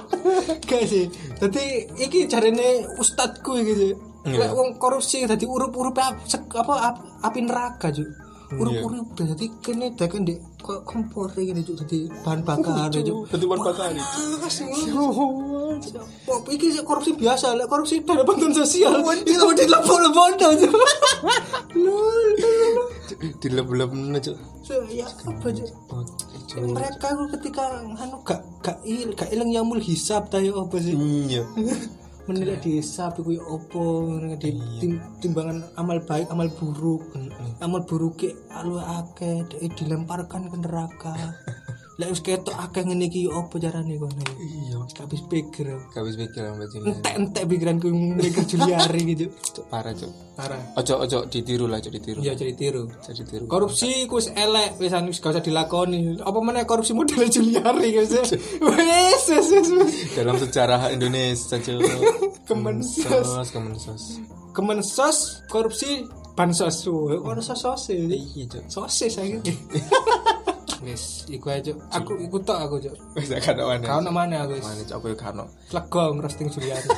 Gak 0.63 0.83
sih. 0.83 1.05
Dadi 1.37 1.63
iki 1.97 2.25
jarene 2.25 2.85
ustadku 2.95 3.55
iki, 3.55 3.73
Cuk. 3.73 3.95
Iya. 4.25 4.37
Lek 4.39 4.51
wong 4.51 4.69
korupsi 4.75 5.23
dadi 5.23 5.45
urup-urup 5.45 5.95
apa 5.95 6.73
ap- 6.83 7.03
api 7.21 7.39
neraka, 7.41 7.89
Cuk. 7.89 8.07
Iya. 8.07 8.57
Urup-urup 8.57 9.07
dadi 9.13 9.47
kene 9.59 9.91
dakan 9.93 10.23
di 10.23 10.33
kompor 10.59 11.31
iki, 11.31 11.53
Cuk. 11.63 11.75
Dadi 11.81 12.09
bahan 12.21 12.41
bakar, 12.41 12.89
Cuk. 12.89 13.29
Tadi 13.29 13.45
pan 13.45 13.59
bakar 13.59 13.89
Kok 16.25 16.49
iki 16.49 16.67
korupsi 16.81 17.13
biasa, 17.13 17.53
lek 17.53 17.67
korupsi 17.67 18.01
dana 18.01 18.25
bantuan 18.25 18.51
sosial. 18.51 18.97
Itu 19.21 19.47
di 19.53 19.65
lepon-lepon 19.65 20.31
Dileb-leb 23.39 23.91
cok. 24.19 24.37
So, 24.67 24.83
ya 24.91 25.07
apa 25.07 25.47
aja 25.47 25.65
mereka 26.57 27.05
itu 27.13 27.25
ketika 27.37 27.63
anu 27.83 28.23
gak 28.23 28.41
gak 28.63 28.77
il 28.87 29.11
gak 29.13 29.29
ilang 29.29 29.51
nyamul 29.51 29.79
hisap 29.83 30.31
tayo 30.31 30.65
apa 30.65 30.75
sih? 30.79 30.95
Iya. 30.95 31.43
menilai 32.27 32.59
dihisap 32.59 33.23
iku 33.23 33.39
ya 33.39 33.43
apa 33.47 33.83
di 34.35 34.51
tim- 34.83 34.99
timbangan 35.23 35.63
amal 35.79 36.03
baik 36.03 36.27
amal 36.27 36.51
buruk. 36.51 37.15
Amal 37.63 37.87
buruk 37.87 38.19
ke 38.19 38.35
alu 38.51 38.75
dek 39.15 39.63
dilemparkan 39.79 40.51
ke 40.51 40.57
neraka 40.59 41.15
lek 41.97 42.13
wis 42.13 42.21
ketok 42.21 42.53
akeh 42.53 42.85
ngene 42.85 43.09
iki 43.09 43.25
ya 43.25 43.33
apa 43.35 43.57
carane 43.57 43.97
kono 43.97 44.21
Iya. 44.37 44.77
gak 44.87 45.09
habis 45.09 45.21
pikir 45.25 45.65
Gak 45.89 46.03
bisa 46.05 46.17
pikir 46.21 46.41
sama 46.45 46.65
Juliari. 46.65 46.93
entek-entek 46.93 47.43
pikiranku 47.43 47.87
mikir 47.89 48.43
Juliari 48.45 49.01
gitu 49.07 49.25
Cok, 49.33 49.65
parah 49.67 49.91
cok. 49.91 50.11
parah 50.33 50.61
Ojo 50.77 50.93
ojo 51.01 51.19
ditiru 51.25 51.65
lah 51.65 51.77
cok 51.77 51.89
ditiru. 51.91 52.19
ya 52.21 52.31
jadi 52.31 52.53
tiru 52.53 52.85
Jadi 53.01 53.23
tiru. 53.25 53.43
korupsi 53.45 54.05
ku 54.05 54.21
wis 54.21 54.29
elek 54.29 54.77
wis 54.77 54.93
anu 54.93 55.09
wis 55.09 55.17
gak 55.17 55.33
usah 55.33 55.41
dilakoni 55.41 56.21
apa 56.21 56.37
mana 56.37 56.61
korupsi 56.63 56.93
model 56.93 57.17
Juliari 57.33 57.89
wis 57.97 58.13
wis 58.13 58.29
wis 58.61 59.27
wis 59.49 59.67
wis. 59.67 59.93
Dalam 60.13 60.37
sejarah 60.37 60.93
Indonesia 60.93 61.57
cok. 61.57 61.81
Kemensos. 62.45 63.49
Kemensos. 63.49 64.03
Kemensos. 64.53 65.19
Korupsi 65.49 66.05
bansos 66.37 66.85
oh 66.85 67.09
ono 67.25 67.41
sos 67.41 67.89
Iya 67.89 68.45
cok. 68.45 68.63
sosis 68.69 69.09
saya 69.11 69.33
gitu 69.41 69.49
wis 70.79 71.25
iku 71.27 71.49
aja 71.49 71.73
aku 71.89 72.17
iku 72.19 72.37
tok 72.39 72.57
aku 72.59 72.75
cok 72.79 72.95
Wis 73.13 73.29
gak 73.29 73.49
ada 73.49 73.63
mana. 73.65 73.83
kau 73.83 73.99
namanya 73.99 74.37
aku 74.43 74.55
wis. 74.55 74.63
Mana 74.63 74.81
cok 74.81 74.97
aku 74.97 75.07
ya 75.09 75.17
kano. 75.17 75.45
lega 75.67 76.03
ngerosting 76.11 76.47
Juliari 76.47 76.89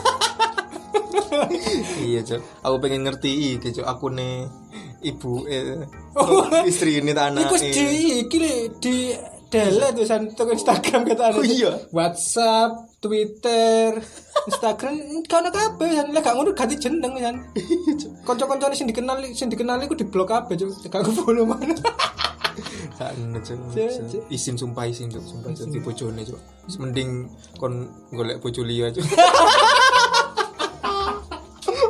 Iya 1.99 2.21
cok. 2.25 2.41
Aku 2.61 2.75
pengen 2.79 3.01
ngerti 3.03 3.31
iki 3.55 3.69
cok 3.71 3.87
aku 3.87 4.05
nih 4.09 4.45
ibu 5.01 5.45
eh 5.45 5.79
Oh. 6.13 6.43
istri 6.65 6.99
ini 6.99 7.11
tak 7.11 7.31
anak. 7.31 7.47
iku 7.47 7.55
di 7.55 7.87
iki 8.19 8.37
di 8.79 8.95
delete 9.49 9.95
tulisan 9.95 10.29
tok 10.35 10.51
Instagram 10.51 11.01
kata 11.07 11.33
Oh 11.33 11.41
iya? 11.41 11.71
WhatsApp 11.89 12.99
Twitter 12.99 13.97
Instagram. 14.45 14.93
Kau 15.25 15.39
nak 15.39 15.55
apa 15.55 15.83
ya 15.85 16.03
gak 16.05 16.33
ngono 16.35 16.51
ganti 16.51 16.75
jeneng 16.75 17.13
ya 17.23 17.31
kanca-kancane 18.23 18.75
sing 18.75 18.85
dikenal 18.85 19.17
sing 19.31 19.47
dikenal 19.47 19.79
iku 19.79 19.95
diblok 19.95 20.27
kabeh 20.27 20.53
cok 20.53 20.69
gak 20.89 21.01
aku 21.01 21.11
follow 21.15 21.45
mana 21.45 21.73
Isin 24.29 24.55
sumpah 24.59 24.85
isin 24.87 25.09
cok 25.09 25.23
sumpah 25.23 25.49
cok 25.55 25.67
di 25.71 25.79
bojone 25.79 26.21
cok. 26.23 26.39
Mending 26.79 27.09
kon 27.57 27.87
golek 28.13 28.37
bojo 28.39 28.61
liya 28.63 28.91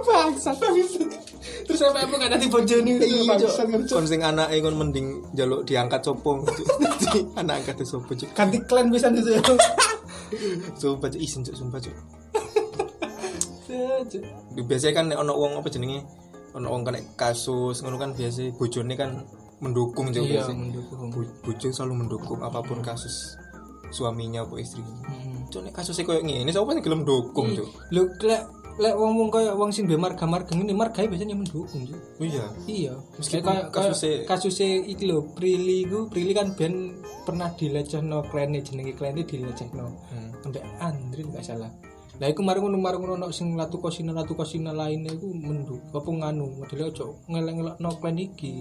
bangsat 0.09 0.57
terus 1.69 1.85
apa 1.85 2.01
gak 2.01 2.33
ada 2.33 2.37
tipe 2.41 2.57
jenis 2.65 2.97
Iya 3.03 3.21
bangsat 3.29 3.65
cok. 3.69 3.93
Kon 3.93 4.05
sing 4.09 4.21
anake 4.25 4.57
kon 4.61 4.75
mending 4.77 5.21
jaluk 5.37 5.65
diangkat 5.65 6.01
sopong. 6.01 6.45
Cok. 6.45 7.37
Anak 7.39 7.63
angkat 7.63 7.85
sopo 7.85 8.11
cok. 8.13 8.29
ganti 8.33 8.57
klan 8.65 8.89
bisa 8.89 9.09
gitu 9.13 9.37
ya 9.37 9.41
Sumpah 10.77 11.09
cok 11.09 11.21
isin 11.21 11.41
cok 11.45 11.55
sumpah 11.57 11.79
cok. 11.81 11.95
biasanya 14.65 14.93
kan 14.97 15.05
ono 15.13 15.33
wong 15.37 15.61
apa 15.61 15.69
jenenge 15.69 16.01
ono 16.57 16.67
wong 16.73 16.81
kena 16.81 16.99
kasus 17.13 17.85
ngono 17.85 18.01
kan 18.01 18.11
biasa 18.17 18.57
bojone 18.57 18.93
kan 18.97 19.21
mendukung 19.59 20.07
juga 20.07 20.23
Iya, 20.23 20.33
biasa. 20.41 20.51
mendukung. 20.53 21.09
Bo- 21.09 21.33
bojo 21.41 21.67
selalu 21.67 21.93
mendukung 21.97 22.39
apa 22.39 22.59
pun 22.59 22.79
kasus 22.79 23.35
suaminya 23.89 24.43
apa 24.43 24.55
istrinya 24.55 24.93
cok 25.49 25.61
nek 25.61 25.73
kasusnya 25.73 26.05
koyo 26.05 26.21
ngene 26.21 26.47
sapa 26.47 26.71
sing 26.71 26.83
gelem 26.83 27.01
dukung 27.01 27.49
cok 27.51 27.67
lu 27.89 28.05
lek 28.21 28.45
lek 28.77 28.93
wong 28.93 29.17
wong 29.17 29.29
kayak 29.29 29.51
wong 29.51 29.73
sing 29.73 29.83
duwe 29.83 29.97
marga-marga 29.97 30.53
ini 30.53 30.71
marga 30.71 31.01
biasanya 31.03 31.33
mendukung 31.33 31.83
Cuk. 31.83 31.97
oh 31.97 32.23
iya 32.23 32.45
iya 32.65 32.93
Meskipun 33.17 33.49
kayak 33.49 33.65
kasusnya- 33.73 34.23
kasusnya 34.23 34.69
iki 34.85 35.03
lho 35.03 35.25
Prilly 35.33 35.83
ku 35.83 36.05
Prilly 36.05 36.31
kan 36.31 36.53
ben 36.53 36.95
pernah 37.25 37.49
dilecehno 37.49 38.23
klene 38.23 38.61
jenenge 38.61 38.93
klene 38.93 39.25
dilecehno 39.25 39.89
Hmm. 40.07 40.29
sampai 40.39 40.61
Andri 40.79 41.25
nggak 41.25 41.41
salah 41.43 41.73
Lah 42.19 42.27
iku 42.27 42.43
ngono 42.43 42.75
mari 42.75 42.95
ngono 42.95 43.15
ono 43.15 43.27
sing 43.31 43.55
latu 43.55 43.79
kosina 43.79 44.11
latu 44.11 44.35
kosina 44.35 44.69
lainnya 44.69 45.09
iku 45.09 45.31
menduk 45.31 45.79
apa 45.89 46.03
nganu 46.05 46.51
modele 46.59 46.83
ojo 46.85 47.15
ngeleng-ngelokno 47.25 47.89
klan 47.95 48.19
iki. 48.19 48.59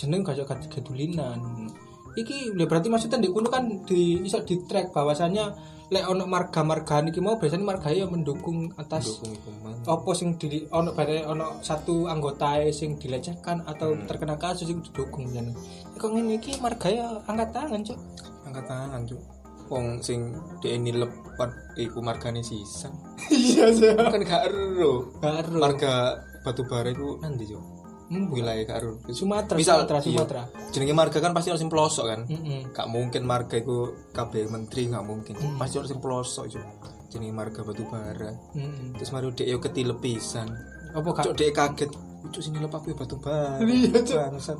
Jeneng 0.00 0.24
gak 0.24 0.40
gadulinan. 0.72 1.68
Iki 2.16 2.56
berarti 2.56 2.88
maksudnya 2.88 3.20
di 3.20 3.28
kono 3.28 3.52
kan 3.52 3.68
di 3.84 4.18
iso 4.24 4.40
di 4.42 4.56
track 4.64 4.96
bahwasanya 4.96 5.52
lek 5.90 6.06
ono 6.06 6.22
marga-marga 6.26 7.02
iki 7.02 7.18
mau 7.18 7.34
biasanya 7.34 7.66
marga 7.66 7.90
ya 7.90 8.06
mendukung 8.06 8.70
atas 8.78 9.18
dukung 9.18 9.34
iku 9.34 9.50
man 9.58 9.74
apa 9.82 10.10
sing 10.14 10.38
di 10.38 10.62
ono 10.70 10.94
bare 10.94 11.26
ono 11.26 11.58
satu 11.66 12.06
anggota 12.06 12.62
sing 12.70 12.94
dilecehkan 12.94 13.66
atau 13.66 13.94
Hmm. 13.94 14.06
terkena 14.06 14.38
kasus 14.38 14.70
itu 14.70 14.78
didukung 14.90 15.26
jan. 15.34 15.50
Kok 15.98 16.10
ngene 16.14 16.38
iki 16.38 16.62
marga 16.62 16.88
ya 16.90 17.06
angkat 17.26 17.50
tangan, 17.50 17.82
Cuk. 17.82 17.98
angkat 18.46 18.64
tangan 18.66 19.02
cuk 19.06 19.22
wong 19.70 20.02
sing 20.02 20.34
ini 20.66 20.90
lepat 20.90 21.50
iku 21.78 22.02
margane 22.02 22.42
sisan 22.42 22.90
Iya, 23.30 23.70
kan 24.10 24.18
gak 24.26 24.50
ero 24.50 25.14
marga 25.54 26.18
batu 26.42 26.66
bara 26.66 26.90
iku 26.90 27.22
nanti 27.22 27.46
cuk 27.46 27.62
Hmm, 28.10 28.26
wilayah 28.26 28.66
ero 28.74 28.98
Sumatera, 29.08 29.54
Misal, 29.54 29.76
Sumatera, 29.80 29.98
iya. 30.00 30.18
Sumatera. 30.18 30.42
jenenge 30.68 30.92
marga 30.92 31.18
kan 31.18 31.30
pasti 31.30 31.48
harus 31.48 31.62
pelosok 31.62 32.04
kan 32.04 32.20
Mm-mm. 32.26 32.60
gak 32.68 32.86
mungkin 32.86 33.22
marga 33.22 33.54
iku 33.54 33.76
kabeh 34.10 34.44
menteri 34.46 34.86
gak 34.86 35.02
mungkin 35.02 35.32
Hmm. 35.32 35.54
pasti 35.56 35.78
harus 35.78 35.94
pelosok 35.94 36.44
cuk 36.48 36.64
jenenge 37.08 37.30
marga 37.32 37.62
batu 37.62 37.86
bara 37.86 38.34
Mm-mm. 38.52 38.94
terus 38.94 39.10
mari 39.10 39.30
dek 39.30 39.46
yo 39.46 39.58
ketilep 39.58 39.98
pisan 39.98 40.50
Apa 40.90 41.06
kak? 41.12 41.22
cuk 41.22 41.34
dek 41.34 41.50
kaget 41.52 41.90
cuk 42.26 42.40
sini 42.40 42.58
lep 42.58 42.70
aku 42.70 42.86
ya 42.88 42.96
batu 42.96 43.16
bara 43.16 43.62
Iya, 43.62 43.94
Cuk. 43.96 44.18
bangsat 44.28 44.58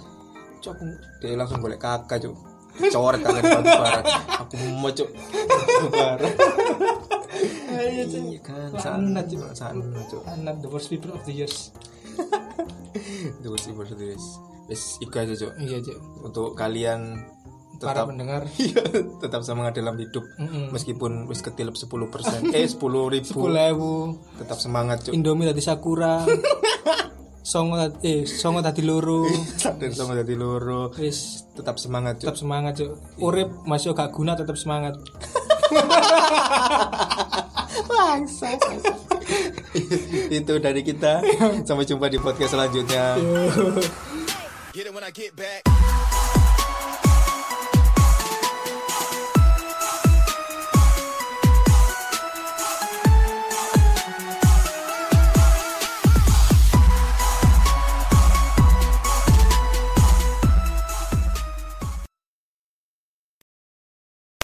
cuk 0.60 0.70
aku 0.70 0.84
dek 1.18 1.34
langsung 1.34 1.58
golek 1.58 1.78
kakak 1.78 2.18
cuk 2.20 2.34
coret 2.86 3.18
kakak 3.18 3.40
di 3.40 3.50
batu 3.50 3.70
bara 3.72 4.00
aku 4.38 4.54
mau 4.78 4.90
cuk 4.90 5.10
batu 5.10 5.86
bara 5.90 6.28
Iya, 7.70 8.04
iya 8.04 8.38
kan 8.40 8.70
Sanat, 8.76 9.26
Cuk. 9.26 9.42
sanat 9.52 10.06
cuk 10.06 10.22
Anak 10.24 10.60
the 10.60 10.68
worst 10.68 10.86
people 10.86 11.10
of 11.10 11.22
the 11.24 11.32
years. 11.32 11.70
Itu 12.92 13.48
sih 13.56 13.72
berseris 13.72 14.24
wis 14.66 14.98
iku 14.98 15.14
aja 15.16 15.34
cuk 15.36 15.52
Iya, 15.56 15.78
Cuk. 15.80 15.98
untuk 16.22 16.48
kalian 16.54 17.26
Para 17.76 17.96
tetap 17.96 18.12
pendengar. 18.12 18.42
Iya, 18.60 18.82
tetap 19.18 19.40
semangat 19.40 19.72
dalam 19.74 19.96
hidup 19.96 20.20
Mm-mm. 20.36 20.68
meskipun 20.70 21.24
wis 21.26 21.40
ketilep 21.40 21.72
10% 21.72 21.88
eh 22.52 22.68
10 22.68 22.76
ribu 22.76 23.24
Sepuluh 23.26 23.56
ewu. 23.66 23.94
tetap 24.36 24.58
semangat 24.58 25.00
cuk 25.02 25.12
Indomie 25.12 25.46
tadi 25.46 25.60
Sakura. 25.60 26.22
Songo 27.40 27.74
tadi 27.74 27.96
eh 28.04 28.20
songo 28.28 28.60
tadi 28.60 28.78
loro. 28.80 29.24
dan 29.80 29.90
sama 29.90 30.12
jadi 30.14 30.36
loro 30.36 30.92
Wis 30.94 31.48
tetap 31.50 31.80
semangat 31.80 32.20
cuk 32.20 32.28
tetap 32.28 32.36
semangat, 32.36 32.72
Cuk. 32.76 32.90
Urip 33.18 33.48
masih 33.64 33.90
gak 33.90 34.12
guna 34.12 34.36
tetap 34.36 34.54
semangat. 34.54 34.94
itu 40.42 40.54
dari 40.58 40.82
kita. 40.82 41.22
Sampai 41.62 41.86
jumpa 41.86 42.10
di 42.10 42.18
podcast 42.18 42.54
selanjutnya. 42.54 43.16
Get 44.70 44.86
it 44.86 44.94
when 44.94 45.02
I 45.02 45.10
get 45.10 45.34
back. 45.34 45.69